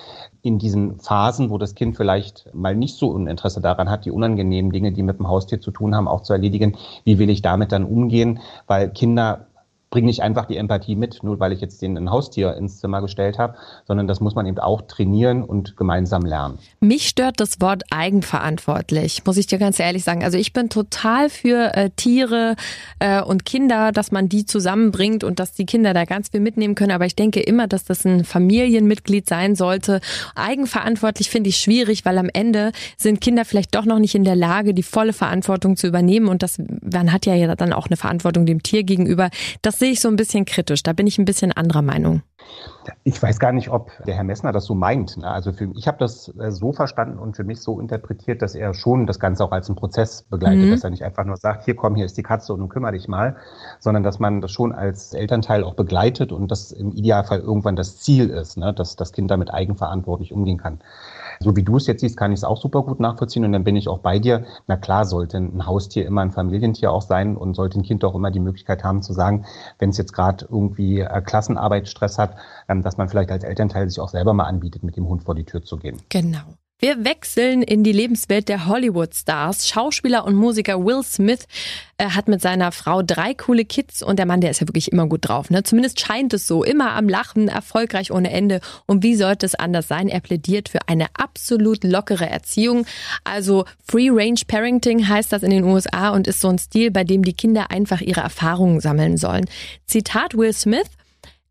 in 0.40 0.58
diesen 0.58 0.98
Phasen, 0.98 1.50
wo 1.50 1.58
das 1.58 1.74
Kind 1.74 1.96
vielleicht 1.96 2.54
mal 2.54 2.74
nicht 2.74 2.96
so 2.96 3.14
ein 3.14 3.26
Interesse 3.26 3.60
daran 3.60 3.90
hat, 3.90 4.06
die 4.06 4.10
unangenehmen 4.10 4.72
Dinge, 4.72 4.92
die 4.92 5.02
mit 5.02 5.18
dem 5.18 5.28
Haustier 5.28 5.60
zu 5.60 5.72
tun 5.72 5.94
haben, 5.94 6.08
auch 6.08 6.22
zu 6.22 6.32
erledigen, 6.32 6.76
wie 7.04 7.18
will 7.18 7.28
ich 7.28 7.42
damit 7.42 7.70
dann 7.72 7.84
umgehen? 7.84 8.40
Weil 8.66 8.88
Kinder 8.90 9.46
bringe 9.92 10.06
nicht 10.06 10.22
einfach 10.22 10.46
die 10.46 10.56
Empathie 10.56 10.96
mit, 10.96 11.22
nur 11.22 11.38
weil 11.38 11.52
ich 11.52 11.60
jetzt 11.60 11.82
den 11.82 11.96
ein 11.96 12.10
Haustier 12.10 12.56
ins 12.56 12.80
Zimmer 12.80 13.02
gestellt 13.02 13.38
habe, 13.38 13.54
sondern 13.86 14.08
das 14.08 14.20
muss 14.20 14.34
man 14.34 14.46
eben 14.46 14.58
auch 14.58 14.82
trainieren 14.82 15.44
und 15.44 15.76
gemeinsam 15.76 16.24
lernen. 16.24 16.58
Mich 16.80 17.08
stört 17.08 17.38
das 17.38 17.60
Wort 17.60 17.84
eigenverantwortlich, 17.90 19.22
muss 19.26 19.36
ich 19.36 19.46
dir 19.46 19.58
ganz 19.58 19.78
ehrlich 19.78 20.02
sagen. 20.02 20.24
Also 20.24 20.38
ich 20.38 20.54
bin 20.54 20.70
total 20.70 21.28
für 21.28 21.76
äh, 21.76 21.90
Tiere 21.90 22.56
äh, 23.00 23.22
und 23.22 23.44
Kinder, 23.44 23.92
dass 23.92 24.10
man 24.10 24.30
die 24.30 24.46
zusammenbringt 24.46 25.24
und 25.24 25.38
dass 25.38 25.52
die 25.52 25.66
Kinder 25.66 25.92
da 25.92 26.06
ganz 26.06 26.30
viel 26.30 26.40
mitnehmen 26.40 26.74
können. 26.74 26.92
Aber 26.92 27.04
ich 27.04 27.14
denke 27.14 27.40
immer, 27.40 27.68
dass 27.68 27.84
das 27.84 28.06
ein 28.06 28.24
Familienmitglied 28.24 29.28
sein 29.28 29.54
sollte. 29.54 30.00
Eigenverantwortlich 30.34 31.28
finde 31.28 31.50
ich 31.50 31.58
schwierig, 31.58 32.06
weil 32.06 32.16
am 32.16 32.30
Ende 32.32 32.72
sind 32.96 33.20
Kinder 33.20 33.44
vielleicht 33.44 33.74
doch 33.74 33.84
noch 33.84 33.98
nicht 33.98 34.14
in 34.14 34.24
der 34.24 34.36
Lage, 34.36 34.72
die 34.72 34.82
volle 34.82 35.12
Verantwortung 35.12 35.76
zu 35.76 35.86
übernehmen. 35.86 36.28
Und 36.28 36.42
das, 36.42 36.58
man 36.58 37.12
hat 37.12 37.26
ja 37.26 37.54
dann 37.56 37.74
auch 37.74 37.88
eine 37.88 37.98
Verantwortung 37.98 38.46
dem 38.46 38.62
Tier 38.62 38.84
gegenüber. 38.84 39.28
Das 39.60 39.81
sehe 39.82 39.90
ich 39.90 40.00
so 40.00 40.06
ein 40.06 40.14
bisschen 40.14 40.44
kritisch. 40.44 40.84
Da 40.84 40.92
bin 40.92 41.08
ich 41.08 41.18
ein 41.18 41.24
bisschen 41.24 41.50
anderer 41.50 41.82
Meinung. 41.82 42.22
Ich 43.04 43.22
weiß 43.22 43.38
gar 43.38 43.52
nicht, 43.52 43.70
ob 43.70 43.90
der 44.06 44.14
Herr 44.14 44.24
Messner 44.24 44.52
das 44.52 44.64
so 44.64 44.74
meint. 44.74 45.16
Ne? 45.16 45.28
Also 45.28 45.52
für, 45.52 45.70
ich 45.76 45.86
habe 45.86 45.98
das 45.98 46.32
äh, 46.38 46.50
so 46.50 46.72
verstanden 46.72 47.18
und 47.18 47.36
für 47.36 47.44
mich 47.44 47.60
so 47.60 47.80
interpretiert, 47.80 48.42
dass 48.42 48.54
er 48.54 48.74
schon 48.74 49.06
das 49.06 49.20
Ganze 49.20 49.44
auch 49.44 49.52
als 49.52 49.68
einen 49.68 49.76
Prozess 49.76 50.22
begleitet, 50.22 50.66
mhm. 50.66 50.70
dass 50.70 50.84
er 50.84 50.90
nicht 50.90 51.04
einfach 51.04 51.24
nur 51.24 51.36
sagt, 51.36 51.64
hier 51.64 51.76
komm, 51.76 51.94
hier 51.94 52.06
ist 52.06 52.16
die 52.16 52.22
Katze 52.22 52.52
und 52.52 52.60
nun 52.60 52.68
kümmere 52.68 52.92
dich 52.92 53.08
mal, 53.08 53.36
sondern 53.78 54.02
dass 54.02 54.18
man 54.18 54.40
das 54.40 54.50
schon 54.50 54.72
als 54.72 55.14
Elternteil 55.14 55.64
auch 55.64 55.74
begleitet 55.74 56.32
und 56.32 56.50
das 56.50 56.72
im 56.72 56.92
Idealfall 56.92 57.40
irgendwann 57.40 57.76
das 57.76 57.98
Ziel 57.98 58.30
ist, 58.30 58.56
ne? 58.56 58.72
dass 58.72 58.96
das 58.96 59.12
Kind 59.12 59.30
damit 59.30 59.52
eigenverantwortlich 59.52 60.32
umgehen 60.32 60.58
kann. 60.58 60.80
So 61.40 61.56
wie 61.56 61.62
du 61.62 61.76
es 61.76 61.86
jetzt 61.86 62.00
siehst, 62.00 62.16
kann 62.16 62.32
ich 62.32 62.40
es 62.40 62.44
auch 62.44 62.56
super 62.56 62.82
gut 62.82 63.00
nachvollziehen 63.00 63.44
und 63.44 63.52
dann 63.52 63.64
bin 63.64 63.76
ich 63.76 63.88
auch 63.88 63.98
bei 63.98 64.18
dir. 64.18 64.44
Na 64.66 64.76
klar, 64.76 65.04
sollte 65.04 65.38
ein 65.38 65.66
Haustier 65.66 66.06
immer 66.06 66.20
ein 66.20 66.30
Familientier 66.30 66.92
auch 66.92 67.02
sein 67.02 67.36
und 67.36 67.54
sollte 67.54 67.78
ein 67.78 67.82
Kind 67.82 68.04
auch 68.04 68.14
immer 68.14 68.30
die 68.30 68.40
Möglichkeit 68.40 68.84
haben 68.84 69.02
zu 69.02 69.12
sagen, 69.12 69.44
wenn 69.78 69.90
es 69.90 69.98
jetzt 69.98 70.12
gerade 70.12 70.46
irgendwie 70.50 71.00
äh, 71.00 71.20
Klassenarbeitsstress 71.20 72.18
hat, 72.18 72.31
ähm, 72.68 72.82
dass 72.82 72.96
man 72.96 73.08
vielleicht 73.08 73.30
als 73.30 73.44
Elternteil 73.44 73.88
sich 73.88 74.00
auch 74.00 74.08
selber 74.08 74.32
mal 74.32 74.44
anbietet, 74.44 74.82
mit 74.82 74.96
dem 74.96 75.08
Hund 75.08 75.24
vor 75.24 75.34
die 75.34 75.44
Tür 75.44 75.62
zu 75.62 75.76
gehen. 75.76 75.98
Genau. 76.08 76.42
Wir 76.84 77.04
wechseln 77.04 77.62
in 77.62 77.84
die 77.84 77.92
Lebenswelt 77.92 78.48
der 78.48 78.66
Hollywood-Stars. 78.66 79.68
Schauspieler 79.68 80.24
und 80.24 80.34
Musiker 80.34 80.84
Will 80.84 81.04
Smith 81.04 81.46
äh, 81.96 82.06
hat 82.06 82.26
mit 82.26 82.40
seiner 82.40 82.72
Frau 82.72 83.02
drei 83.02 83.34
coole 83.34 83.64
Kids 83.64 84.02
und 84.02 84.18
der 84.18 84.26
Mann, 84.26 84.40
der 84.40 84.50
ist 84.50 84.60
ja 84.60 84.66
wirklich 84.66 84.90
immer 84.90 85.06
gut 85.06 85.28
drauf. 85.28 85.48
Ne? 85.48 85.62
Zumindest 85.62 86.00
scheint 86.00 86.34
es 86.34 86.48
so. 86.48 86.64
Immer 86.64 86.94
am 86.94 87.08
Lachen, 87.08 87.46
erfolgreich 87.46 88.10
ohne 88.10 88.32
Ende. 88.32 88.60
Und 88.84 89.04
wie 89.04 89.14
sollte 89.14 89.46
es 89.46 89.54
anders 89.54 89.86
sein? 89.86 90.08
Er 90.08 90.18
plädiert 90.18 90.70
für 90.70 90.80
eine 90.88 91.06
absolut 91.14 91.84
lockere 91.84 92.28
Erziehung. 92.28 92.84
Also 93.22 93.64
Free 93.84 94.10
Range 94.10 94.40
Parenting 94.48 95.06
heißt 95.06 95.32
das 95.32 95.44
in 95.44 95.50
den 95.50 95.62
USA 95.62 96.08
und 96.08 96.26
ist 96.26 96.40
so 96.40 96.48
ein 96.48 96.58
Stil, 96.58 96.90
bei 96.90 97.04
dem 97.04 97.22
die 97.22 97.34
Kinder 97.34 97.70
einfach 97.70 98.00
ihre 98.00 98.22
Erfahrungen 98.22 98.80
sammeln 98.80 99.18
sollen. 99.18 99.44
Zitat 99.86 100.36
Will 100.36 100.52
Smith. 100.52 100.90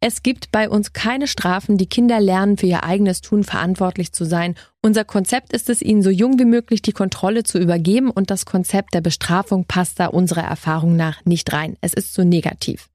Es 0.04 0.24
gibt 0.24 0.52
bei 0.52 0.68
uns 0.68 0.94
keine 0.94 1.28
Strafen. 1.28 1.78
Die 1.78 1.86
Kinder 1.86 2.20
lernen 2.20 2.58
für 2.58 2.66
ihr 2.66 2.84
eigenes 2.84 3.22
Tun 3.22 3.44
verantwortlich 3.44 4.12
zu 4.12 4.26
sein. 4.26 4.56
Unser 4.82 5.06
Konzept 5.06 5.54
ist 5.54 5.70
es, 5.70 5.80
ihnen 5.84 6.02
so 6.02 6.10
jung 6.10 6.40
wie 6.40 6.46
möglich 6.46 6.82
die 6.82 6.92
Kontrolle 6.92 7.44
zu 7.44 7.60
übergeben 7.60 8.10
und 8.10 8.32
das 8.32 8.48
Konzept 8.48 8.96
der 8.96 9.02
Bestrafung 9.02 9.66
passt 9.66 10.00
da 10.00 10.08
unserer 10.08 10.42
Erfahrung 10.42 10.96
nach 10.96 11.24
nicht 11.24 11.54
rein. 11.54 11.78
Es 11.82 11.94
ist 11.94 12.16
zu 12.16 12.26
negativ. 12.26 12.90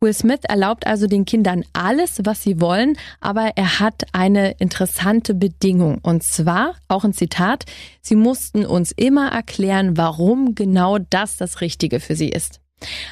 Will 0.00 0.14
Smith 0.14 0.42
erlaubt 0.44 0.86
also 0.86 1.08
den 1.08 1.24
Kindern 1.24 1.64
alles, 1.72 2.20
was 2.22 2.44
sie 2.44 2.60
wollen, 2.60 2.96
aber 3.20 3.56
er 3.56 3.80
hat 3.80 4.04
eine 4.12 4.52
interessante 4.52 5.34
Bedingung. 5.34 5.98
Und 6.02 6.22
zwar, 6.22 6.76
auch 6.86 7.02
ein 7.02 7.12
Zitat, 7.12 7.64
sie 8.02 8.14
mussten 8.14 8.64
uns 8.64 8.92
immer 8.92 9.32
erklären, 9.32 9.96
warum 9.96 10.54
genau 10.54 10.98
das 10.98 11.38
das 11.38 11.60
Richtige 11.60 11.98
für 11.98 12.14
sie 12.14 12.28
ist. 12.28 12.60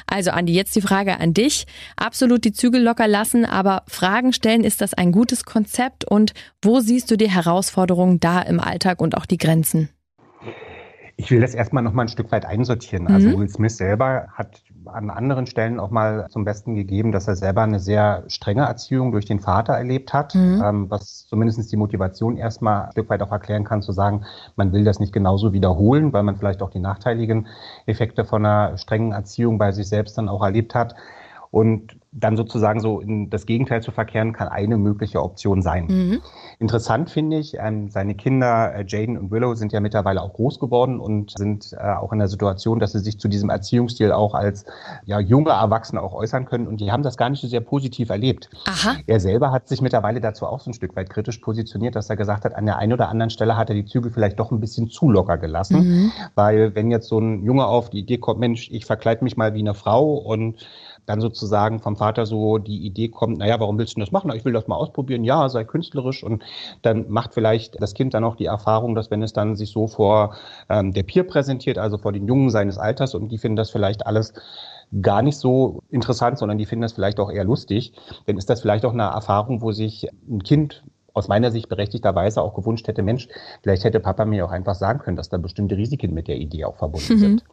Also 0.07 0.31
Andi, 0.31 0.53
jetzt 0.53 0.75
die 0.75 0.81
Frage 0.81 1.19
an 1.19 1.33
dich. 1.33 1.65
Absolut 1.95 2.45
die 2.45 2.53
Zügel 2.53 2.81
locker 2.83 3.07
lassen, 3.07 3.45
aber 3.45 3.83
Fragen 3.87 4.33
stellen, 4.33 4.63
ist 4.63 4.81
das 4.81 4.93
ein 4.93 5.11
gutes 5.11 5.43
Konzept 5.43 6.05
und 6.05 6.33
wo 6.61 6.79
siehst 6.79 7.09
du 7.11 7.17
die 7.17 7.29
Herausforderungen 7.29 8.19
da 8.19 8.41
im 8.41 8.59
Alltag 8.59 9.01
und 9.01 9.17
auch 9.17 9.25
die 9.25 9.37
Grenzen? 9.37 9.89
Ich 11.17 11.31
will 11.31 11.39
das 11.39 11.55
erstmal 11.55 11.81
noch 11.81 11.93
mal 11.93 12.03
ein 12.03 12.09
Stück 12.09 12.31
weit 12.31 12.45
einsortieren. 12.45 13.07
Also 13.07 13.29
mhm. 13.29 13.39
Will 13.39 13.49
Smith 13.49 13.77
selber 13.77 14.27
hat 14.33 14.61
an 14.87 15.09
anderen 15.09 15.45
Stellen 15.45 15.79
auch 15.79 15.89
mal 15.89 16.27
zum 16.29 16.45
Besten 16.45 16.75
gegeben, 16.75 17.11
dass 17.11 17.27
er 17.27 17.35
selber 17.35 17.61
eine 17.61 17.79
sehr 17.79 18.23
strenge 18.27 18.63
Erziehung 18.63 19.11
durch 19.11 19.25
den 19.25 19.39
Vater 19.39 19.73
erlebt 19.73 20.13
hat, 20.13 20.35
mhm. 20.35 20.61
ähm, 20.63 20.89
was 20.89 21.27
zumindest 21.27 21.71
die 21.71 21.77
Motivation 21.77 22.37
erstmal 22.37 22.85
ein 22.85 22.91
Stück 22.91 23.09
weit 23.09 23.21
auch 23.21 23.31
erklären 23.31 23.63
kann, 23.63 23.81
zu 23.81 23.91
sagen, 23.91 24.25
man 24.55 24.73
will 24.73 24.83
das 24.83 24.99
nicht 24.99 25.13
genauso 25.13 25.53
wiederholen, 25.53 26.13
weil 26.13 26.23
man 26.23 26.35
vielleicht 26.35 26.61
auch 26.61 26.69
die 26.69 26.79
nachteiligen 26.79 27.47
Effekte 27.85 28.25
von 28.25 28.45
einer 28.45 28.77
strengen 28.77 29.11
Erziehung 29.11 29.57
bei 29.57 29.71
sich 29.71 29.87
selbst 29.87 30.17
dann 30.17 30.29
auch 30.29 30.43
erlebt 30.43 30.75
hat. 30.75 30.95
Und 31.51 31.97
dann 32.17 32.37
sozusagen 32.37 32.79
so 32.79 33.01
in 33.01 33.29
das 33.29 33.45
Gegenteil 33.45 33.83
zu 33.83 33.91
verkehren, 33.91 34.31
kann 34.31 34.47
eine 34.47 34.77
mögliche 34.77 35.21
Option 35.21 35.61
sein. 35.61 35.87
Mhm. 35.87 36.21
Interessant 36.59 37.09
finde 37.09 37.37
ich, 37.37 37.57
ähm, 37.59 37.89
seine 37.89 38.15
Kinder 38.15 38.73
äh, 38.73 38.85
Jaden 38.87 39.17
und 39.17 39.31
Willow 39.31 39.53
sind 39.55 39.73
ja 39.73 39.81
mittlerweile 39.81 40.21
auch 40.21 40.33
groß 40.33 40.59
geworden 40.59 40.99
und 41.01 41.37
sind 41.37 41.73
äh, 41.73 41.93
auch 41.93 42.13
in 42.13 42.19
der 42.19 42.29
Situation, 42.29 42.79
dass 42.79 42.93
sie 42.93 42.99
sich 42.99 43.19
zu 43.19 43.27
diesem 43.27 43.49
Erziehungsstil 43.49 44.13
auch 44.13 44.33
als 44.33 44.65
ja, 45.05 45.19
junge 45.19 45.49
Erwachsene 45.49 46.01
auch 46.01 46.13
äußern 46.13 46.45
können 46.45 46.67
und 46.67 46.79
die 46.79 46.89
haben 46.89 47.03
das 47.03 47.17
gar 47.17 47.29
nicht 47.29 47.41
so 47.41 47.47
sehr 47.47 47.59
positiv 47.59 48.09
erlebt. 48.09 48.49
Aha. 48.65 48.95
Er 49.07 49.19
selber 49.19 49.51
hat 49.51 49.67
sich 49.67 49.81
mittlerweile 49.81 50.21
dazu 50.21 50.45
auch 50.45 50.61
so 50.61 50.71
ein 50.71 50.73
Stück 50.73 50.95
weit 50.95 51.09
kritisch 51.09 51.39
positioniert, 51.39 51.97
dass 51.97 52.09
er 52.09 52.15
gesagt 52.15 52.45
hat, 52.45 52.55
an 52.55 52.65
der 52.65 52.77
einen 52.77 52.93
oder 52.93 53.09
anderen 53.09 53.29
Stelle 53.29 53.57
hat 53.57 53.69
er 53.69 53.75
die 53.75 53.85
Zügel 53.85 54.11
vielleicht 54.11 54.39
doch 54.39 54.51
ein 54.51 54.61
bisschen 54.61 54.89
zu 54.89 55.09
locker 55.09 55.37
gelassen, 55.37 55.77
mhm. 55.77 56.11
weil 56.33 56.75
wenn 56.75 56.91
jetzt 56.91 57.09
so 57.09 57.19
ein 57.19 57.43
Junge 57.43 57.65
auf 57.65 57.89
die 57.89 57.99
Idee 57.99 58.19
kommt, 58.19 58.39
Mensch, 58.39 58.69
ich 58.71 58.85
verkleide 58.85 59.23
mich 59.23 59.35
mal 59.35 59.53
wie 59.53 59.59
eine 59.59 59.73
Frau 59.73 60.13
und 60.13 60.65
dann 61.05 61.21
sozusagen 61.21 61.79
vom 61.79 61.95
Vater 61.95 62.25
so 62.25 62.57
die 62.57 62.85
Idee 62.85 63.09
kommt, 63.09 63.37
naja, 63.37 63.59
warum 63.59 63.77
willst 63.77 63.95
du 63.95 63.99
das 63.99 64.11
machen? 64.11 64.31
Ich 64.35 64.45
will 64.45 64.53
das 64.53 64.67
mal 64.67 64.75
ausprobieren. 64.75 65.23
Ja, 65.23 65.47
sei 65.49 65.63
künstlerisch. 65.63 66.23
Und 66.23 66.43
dann 66.81 67.09
macht 67.09 67.33
vielleicht 67.33 67.81
das 67.81 67.93
Kind 67.93 68.13
dann 68.13 68.23
auch 68.23 68.35
die 68.35 68.45
Erfahrung, 68.45 68.95
dass 68.95 69.11
wenn 69.11 69.21
es 69.21 69.33
dann 69.33 69.55
sich 69.55 69.71
so 69.71 69.87
vor 69.87 70.35
ähm, 70.69 70.93
der 70.93 71.03
Peer 71.03 71.23
präsentiert, 71.23 71.77
also 71.77 71.97
vor 71.97 72.11
den 72.11 72.27
Jungen 72.27 72.49
seines 72.49 72.77
Alters, 72.77 73.15
und 73.15 73.29
die 73.29 73.37
finden 73.37 73.55
das 73.55 73.69
vielleicht 73.69 74.07
alles 74.07 74.33
gar 75.01 75.21
nicht 75.21 75.37
so 75.37 75.81
interessant, 75.89 76.37
sondern 76.37 76.57
die 76.57 76.65
finden 76.65 76.83
das 76.83 76.93
vielleicht 76.93 77.19
auch 77.19 77.31
eher 77.31 77.43
lustig, 77.43 77.93
dann 78.27 78.37
ist 78.37 78.49
das 78.49 78.61
vielleicht 78.61 78.85
auch 78.85 78.93
eine 78.93 79.03
Erfahrung, 79.03 79.61
wo 79.61 79.71
sich 79.71 80.07
ein 80.29 80.43
Kind 80.43 80.83
aus 81.13 81.27
meiner 81.27 81.49
Sicht 81.49 81.69
berechtigterweise 81.69 82.41
auch 82.41 82.53
gewünscht 82.53 82.87
hätte, 82.87 83.01
Mensch, 83.01 83.29
vielleicht 83.63 83.85
hätte 83.85 83.99
Papa 83.99 84.25
mir 84.25 84.45
auch 84.45 84.51
einfach 84.51 84.75
sagen 84.75 84.99
können, 84.99 85.17
dass 85.17 85.29
da 85.29 85.37
bestimmte 85.37 85.77
Risiken 85.77 86.13
mit 86.13 86.27
der 86.27 86.35
Idee 86.37 86.65
auch 86.65 86.75
verbunden 86.75 87.13
mhm. 87.13 87.19
sind. 87.19 87.43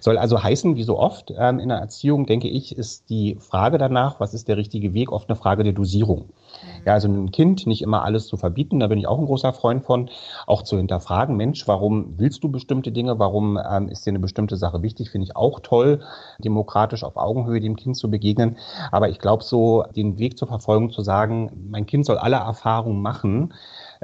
Soll 0.00 0.18
also 0.18 0.42
heißen, 0.42 0.76
wie 0.76 0.82
so 0.82 0.98
oft 0.98 1.32
ähm, 1.36 1.58
in 1.58 1.68
der 1.68 1.78
Erziehung, 1.78 2.26
denke 2.26 2.48
ich, 2.48 2.76
ist 2.76 3.10
die 3.10 3.36
Frage 3.38 3.78
danach, 3.78 4.20
was 4.20 4.34
ist 4.34 4.48
der 4.48 4.56
richtige 4.56 4.94
Weg, 4.94 5.12
oft 5.12 5.28
eine 5.28 5.36
Frage 5.36 5.62
der 5.62 5.72
Dosierung. 5.72 6.20
Mhm. 6.20 6.86
Ja, 6.86 6.94
also 6.94 7.08
einem 7.08 7.30
Kind 7.30 7.66
nicht 7.66 7.82
immer 7.82 8.02
alles 8.02 8.26
zu 8.26 8.36
verbieten, 8.36 8.80
da 8.80 8.86
bin 8.86 8.98
ich 8.98 9.06
auch 9.06 9.18
ein 9.18 9.26
großer 9.26 9.52
Freund 9.52 9.84
von, 9.84 10.10
auch 10.46 10.62
zu 10.62 10.76
hinterfragen, 10.76 11.36
Mensch, 11.36 11.66
warum 11.68 12.14
willst 12.16 12.42
du 12.44 12.50
bestimmte 12.50 12.92
Dinge, 12.92 13.18
warum 13.18 13.58
ähm, 13.58 13.88
ist 13.88 14.06
dir 14.06 14.10
eine 14.10 14.20
bestimmte 14.20 14.56
Sache 14.56 14.82
wichtig, 14.82 15.10
finde 15.10 15.26
ich 15.26 15.36
auch 15.36 15.60
toll, 15.60 16.00
demokratisch 16.38 17.04
auf 17.04 17.16
Augenhöhe 17.16 17.60
dem 17.60 17.76
Kind 17.76 17.96
zu 17.96 18.10
begegnen. 18.10 18.56
Aber 18.90 19.08
ich 19.08 19.18
glaube, 19.18 19.44
so 19.44 19.84
den 19.94 20.18
Weg 20.18 20.38
zur 20.38 20.48
Verfolgung 20.48 20.90
zu 20.90 21.02
sagen, 21.02 21.68
mein 21.70 21.86
Kind 21.86 22.06
soll 22.06 22.18
alle 22.18 22.36
Erfahrungen 22.36 23.02
machen, 23.02 23.52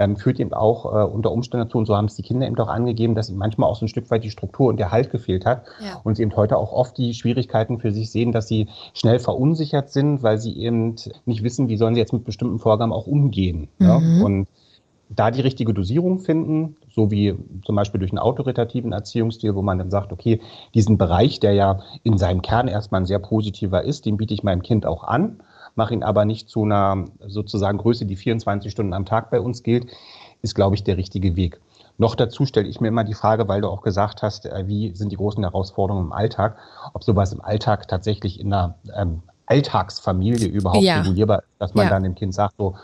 ähm, 0.01 0.17
führt 0.17 0.41
eben 0.41 0.55
auch 0.55 0.87
äh, 0.87 1.05
unter 1.05 1.31
Umständen 1.31 1.67
dazu, 1.67 1.77
und 1.77 1.85
so 1.85 1.95
haben 1.95 2.07
es 2.07 2.17
die 2.17 2.23
Kinder 2.23 2.47
eben 2.47 2.59
auch 2.59 2.69
angegeben, 2.69 3.15
dass 3.15 3.29
ihm 3.29 3.37
manchmal 3.37 3.69
auch 3.69 3.77
so 3.77 3.85
ein 3.85 3.89
Stück 3.89 4.11
weit 4.11 4.25
die 4.25 4.31
Struktur 4.31 4.69
und 4.69 4.79
der 4.79 4.91
Halt 4.91 5.11
gefehlt 5.11 5.45
hat. 5.45 5.67
Ja. 5.85 6.01
Und 6.03 6.17
sie 6.17 6.23
eben 6.23 6.35
heute 6.35 6.57
auch 6.57 6.73
oft 6.73 6.97
die 6.97 7.13
Schwierigkeiten 7.13 7.79
für 7.79 7.93
sich 7.93 8.11
sehen, 8.11 8.33
dass 8.33 8.49
sie 8.49 8.69
schnell 8.95 9.19
verunsichert 9.19 9.91
sind, 9.91 10.23
weil 10.23 10.39
sie 10.39 10.57
eben 10.57 10.97
nicht 11.27 11.43
wissen, 11.43 11.69
wie 11.69 11.77
sollen 11.77 11.95
sie 11.95 12.01
jetzt 12.01 12.15
mit 12.15 12.25
bestimmten 12.25 12.59
Vorgaben 12.59 12.95
auch 12.95 13.07
umgehen. 13.07 13.69
Mhm. 13.79 13.87
Ja? 13.87 13.97
Und 13.97 14.49
da 15.11 15.31
die 15.31 15.43
richtige 15.43 15.75
Dosierung 15.75 16.21
finden, 16.21 16.77
so 16.95 17.11
wie 17.11 17.35
zum 17.67 17.77
Beispiel 17.77 17.99
durch 17.99 18.13
einen 18.13 18.21
autoritativen 18.21 18.93
Erziehungsstil, 18.93 19.55
wo 19.55 19.61
man 19.61 19.77
dann 19.77 19.91
sagt, 19.91 20.13
okay, 20.13 20.41
diesen 20.73 20.97
Bereich, 20.97 21.41
der 21.41 21.53
ja 21.53 21.81
in 22.05 22.17
seinem 22.17 22.41
Kern 22.41 22.69
erstmal 22.69 23.03
ein 23.03 23.07
sehr 23.07 23.19
positiver 23.19 23.85
ist, 23.85 24.07
den 24.07 24.17
biete 24.17 24.33
ich 24.33 24.45
meinem 24.45 24.63
Kind 24.63 24.87
auch 24.87 25.05
an 25.05 25.43
mache 25.75 25.95
ihn 25.95 26.03
aber 26.03 26.25
nicht 26.25 26.49
zu 26.49 26.65
einer 26.65 27.05
sozusagen 27.27 27.79
Größe, 27.79 28.07
die 28.07 28.17
24 28.17 28.71
Stunden 28.71 28.93
am 28.93 29.07
Tag 29.07 29.31
bei 29.31 29.41
uns 29.41 29.63
gilt, 29.63 29.87
ist, 30.43 30.55
glaube 30.55 30.75
ich, 30.75 30.85
der 30.85 30.97
richtige 30.97 31.37
Weg. 31.37 31.61
Noch 31.99 32.15
dazu 32.15 32.47
stelle 32.47 32.67
ich 32.67 32.81
mir 32.81 32.89
immer 32.89 33.05
die 33.05 33.15
Frage, 33.15 33.47
weil 33.47 33.61
du 33.61 33.69
auch 33.69 33.83
gesagt 33.83 34.23
hast, 34.23 34.47
äh, 34.47 34.67
wie 34.67 34.95
sind 34.95 35.13
die 35.13 35.17
großen 35.17 35.43
Herausforderungen 35.43 36.07
im 36.07 36.13
Alltag, 36.13 36.57
ob 36.95 37.05
sowas 37.05 37.33
im 37.33 37.43
Alltag 37.43 37.89
tatsächlich 37.89 38.41
in 38.41 38.53
einer 38.53 38.75
ähm, 38.97 39.23
Alltagsfamilie 39.45 40.49
überhaupt 40.49 40.83
ja. 40.83 41.01
regulierbar 41.01 41.41
ist, 41.41 41.49
dass 41.59 41.75
man 41.75 41.87
ja. 41.87 41.91
dann 41.91 42.05
dem 42.05 42.15
Kind 42.15 42.33
sagt, 42.33 42.55
so, 42.57 42.75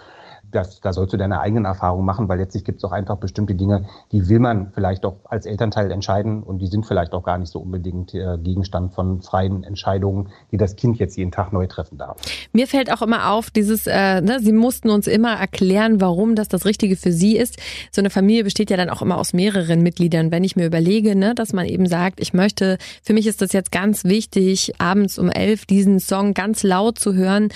das, 0.57 0.81
da 0.81 0.93
sollst 0.93 1.13
du 1.13 1.17
deine 1.17 1.41
eigenen 1.41 1.65
Erfahrungen 1.65 2.05
machen, 2.05 2.29
weil 2.29 2.39
letztlich 2.39 2.65
gibt 2.65 2.79
es 2.79 2.85
auch 2.85 2.93
einfach 2.93 3.17
bestimmte 3.19 3.55
Dinge, 3.55 3.87
die 4.13 4.29
will 4.29 4.41
man 4.41 4.73
vielleicht 4.73 5.05
auch 5.05 5.17
als 5.25 5.47
Elternteil 5.47 5.91
entscheiden 5.91 6.43
und 6.43 6.59
die 6.59 6.67
sind 6.67 6.87
vielleicht 6.87 7.13
auch 7.13 7.23
gar 7.23 7.39
nicht 7.39 7.51
so 7.51 7.61
unbedingt 7.61 8.15
äh, 8.15 8.39
Gegenstand 8.39 8.95
von 8.95 9.23
freien 9.23 9.63
Entscheidungen, 9.65 10.31
die 10.51 10.57
das 10.57 10.77
Kind 10.77 10.99
jetzt 10.99 11.17
jeden 11.17 11.31
Tag 11.31 11.53
neu 11.53 11.67
treffen 11.67 11.99
darf. 11.99 12.17
Mir 12.53 12.67
fällt 12.67 12.93
auch 12.93 13.03
immer 13.03 13.31
auf, 13.31 13.51
dieses, 13.51 13.87
äh, 13.87 14.21
ne, 14.21 14.41
sie 14.41 14.53
mussten 14.53 14.91
uns 14.91 15.07
immer 15.07 15.35
erklären, 15.35 16.01
warum 16.01 16.35
das 16.35 16.49
das 16.49 16.65
Richtige 16.65 16.97
für 16.97 17.13
sie 17.13 17.37
ist. 17.37 17.59
So 17.93 18.01
eine 18.01 18.11
Familie 18.11 18.45
besteht 18.45 18.71
ja 18.71 18.77
dann 18.77 18.91
auch 18.91 19.03
immer 19.03 19.19
aus 19.19 19.33
mehreren 19.33 19.83
Mitgliedern. 19.83 20.31
Wenn 20.31 20.45
ich 20.45 20.57
mir 20.57 20.67
überlege, 20.67 21.15
ne, 21.15 21.35
dass 21.35 21.53
man 21.53 21.67
eben 21.67 21.87
sagt, 21.87 22.21
ich 22.21 22.33
möchte, 22.33 22.79
für 23.03 23.13
mich 23.13 23.27
ist 23.27 23.43
das 23.43 23.53
jetzt 23.53 23.73
ganz 23.73 24.05
wichtig, 24.05 24.73
abends 24.79 25.19
um 25.19 25.29
elf 25.29 25.67
diesen 25.67 26.01
Song 26.01 26.35
ganz 26.35 26.63
laut 26.63 26.99
zu 26.99 27.15
hören. 27.15 27.49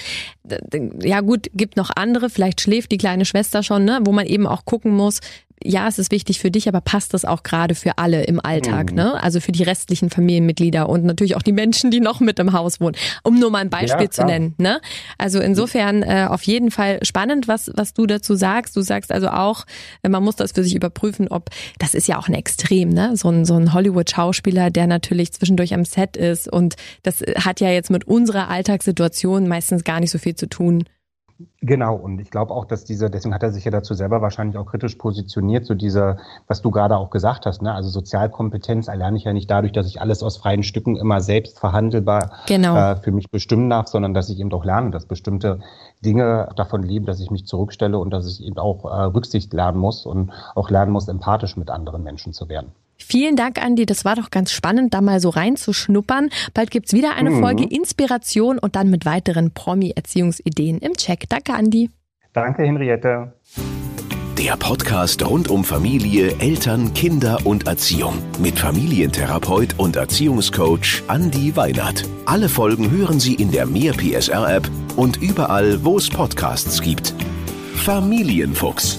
Ja 1.03 1.21
gut, 1.21 1.49
gibt 1.55 1.77
noch 1.77 1.91
andere, 1.95 2.31
vielleicht 2.31 2.61
schläft 2.61 2.93
die 2.93 2.99
kleine 2.99 3.25
Schwester 3.25 3.63
schon, 3.63 3.85
ne, 3.85 4.01
wo 4.05 4.13
man 4.13 4.27
eben 4.27 4.47
auch 4.47 4.65
gucken 4.65 4.93
muss, 4.93 5.21
ja, 5.63 5.89
es 5.89 5.99
ist 5.99 6.11
wichtig 6.11 6.41
für 6.41 6.51
dich, 6.51 6.69
aber 6.69 6.81
passt 6.81 7.13
das 7.13 7.25
auch 7.25 7.43
gerade 7.43 7.75
für 7.75 7.99
alle 7.99 8.25
im 8.25 8.41
Alltag, 8.43 8.91
mhm. 8.91 8.97
ne? 8.97 9.23
Also 9.23 9.41
für 9.41 9.53
die 9.53 9.63
restlichen 9.63 10.09
Familienmitglieder 10.09 10.89
und 10.89 11.05
natürlich 11.05 11.37
auch 11.37 11.43
die 11.43 11.53
Menschen, 11.53 11.91
die 11.91 12.01
noch 12.01 12.21
mit 12.21 12.39
im 12.39 12.53
Haus 12.53 12.81
wohnen, 12.81 12.97
um 13.25 13.39
nur 13.39 13.51
mal 13.51 13.59
ein 13.59 13.71
Beispiel 13.71 14.07
ja, 14.07 14.11
zu 14.11 14.25
nennen, 14.25 14.55
ne? 14.57 14.81
Also 15.19 15.39
insofern 15.41 16.03
äh, 16.03 16.27
auf 16.29 16.43
jeden 16.45 16.71
Fall 16.71 16.99
spannend, 17.03 17.47
was 17.47 17.71
was 17.75 17.93
du 17.93 18.07
dazu 18.07 18.35
sagst. 18.35 18.75
Du 18.77 18.81
sagst 18.81 19.13
also 19.13 19.29
auch, 19.29 19.67
man 20.07 20.23
muss 20.23 20.37
das 20.37 20.53
für 20.53 20.65
sich 20.65 20.75
überprüfen, 20.75 21.29
ob 21.29 21.51
das 21.79 21.95
ist 21.95 22.09
ja 22.09 22.19
auch 22.19 22.29
ein 22.29 22.35
Extrem, 22.35 22.89
ne? 22.89 23.17
So 23.17 23.29
ein 23.29 23.45
so 23.45 23.55
ein 23.55 23.75
Hollywood-Schauspieler, 23.75 24.71
der 24.71 24.87
natürlich 24.87 25.33
zwischendurch 25.33 25.75
am 25.75 25.85
Set 25.85 26.17
ist 26.17 26.51
und 26.51 26.77
das 27.03 27.23
hat 27.37 27.61
ja 27.61 27.69
jetzt 27.71 27.91
mit 27.91 28.07
unserer 28.07 28.49
Alltagssituation 28.49 29.47
meistens 29.47 29.85
gar 29.85 30.01
nicht 30.01 30.11
so 30.11 30.19
viel 30.19 30.35
zu 30.35 30.49
tun. 30.49 30.85
Genau, 31.61 31.95
und 31.95 32.21
ich 32.21 32.31
glaube 32.31 32.53
auch, 32.53 32.65
dass 32.65 32.85
diese, 32.85 33.11
deswegen 33.11 33.35
hat 33.35 33.43
er 33.43 33.51
sich 33.51 33.65
ja 33.65 33.71
dazu 33.71 33.95
selber 33.95 34.21
wahrscheinlich 34.21 34.59
auch 34.59 34.67
kritisch 34.67 34.97
positioniert, 34.97 35.65
so 35.65 35.75
diese, 35.75 36.19
was 36.47 36.61
du 36.61 36.71
gerade 36.71 36.97
auch 36.97 37.11
gesagt 37.11 37.47
hast, 37.47 37.63
ne? 37.63 37.73
Also 37.73 37.89
Sozialkompetenz 37.89 38.89
erlerne 38.89 39.17
ich 39.17 39.25
ja 39.25 39.33
nicht 39.33 39.51
dadurch, 39.51 39.73
dass 39.73 39.87
ich 39.87 40.01
alles 40.01 40.23
aus 40.23 40.37
freien 40.37 40.63
Stücken 40.63 40.97
immer 40.97 41.21
selbst 41.21 41.59
verhandelbar 41.59 42.33
genau. 42.47 42.77
äh, 42.77 42.97
für 42.97 43.13
mich 43.13 43.31
bestimmen 43.31 43.71
darf, 43.71 43.89
sondern 43.89 44.13
dass 44.13 44.29
ich 44.29 44.39
eben 44.39 44.53
auch 44.53 44.65
lerne, 44.65 44.91
dass 44.91 45.07
bestimmte 45.07 45.61
Dinge 46.05 46.49
davon 46.57 46.83
leben, 46.83 47.07
dass 47.07 47.21
ich 47.21 47.31
mich 47.31 47.47
zurückstelle 47.47 47.99
und 47.99 48.11
dass 48.11 48.27
ich 48.27 48.45
eben 48.45 48.59
auch 48.59 48.85
äh, 48.85 49.05
Rücksicht 49.05 49.53
lernen 49.53 49.79
muss 49.79 50.07
und 50.07 50.33
auch 50.55 50.71
lernen 50.71 50.93
muss, 50.93 51.09
empathisch 51.09 51.57
mit 51.57 51.71
anderen 51.71 52.03
Menschen 52.03 52.33
zu 52.33 52.49
werden. 52.49 52.73
Vielen 53.01 53.37
Dank, 53.37 53.63
Andi. 53.63 53.87
Das 53.87 54.05
war 54.05 54.17
doch 54.17 54.31
ganz 54.31 54.53
spannend, 54.53 54.95
da 54.95 55.01
mal 55.01 55.21
so 55.21 55.31
reinzuschnuppern. 55.31 56.31
Bald 56.55 56.71
gibt's 56.71 56.93
wieder 56.93 57.15
eine 57.17 57.31
mhm. 57.31 57.41
Folge 57.41 57.65
Inspiration 57.65 58.59
und 58.59 58.77
dann 58.77 58.91
mit 58.91 59.05
weiteren 59.05 59.53
Promi-Erziehungsideen 59.53 60.79
im 60.79 60.95
Check. 60.95 61.29
Danke, 61.29 61.55
Andi. 61.55 61.91
Danke, 62.33 62.63
Henriette. 62.63 63.33
Der 64.39 64.57
Podcast 64.57 65.27
rund 65.29 65.51
um 65.51 65.65
Familie, 65.65 66.35
Eltern, 66.39 66.95
Kinder 66.95 67.41
und 67.45 67.67
Erziehung 67.67 68.15
mit 68.39 68.59
Familientherapeut 68.59 69.75
und 69.77 69.97
Erziehungscoach 69.97 71.03
Andi 71.09 71.57
Weinert. 71.57 72.07
Alle 72.25 72.49
Folgen 72.49 72.91
hören 72.91 73.21
Sie 73.21 73.35
in 73.35 73.51
der 73.51 73.67
Mehr 73.67 73.93
PSR 73.93 74.57
App 74.57 74.71
und 74.97 75.21
überall, 75.21 75.85
wo 75.85 75.99
es 75.99 76.09
Podcasts 76.09 76.81
gibt. 76.81 77.13
Familienfuchs, 77.75 78.99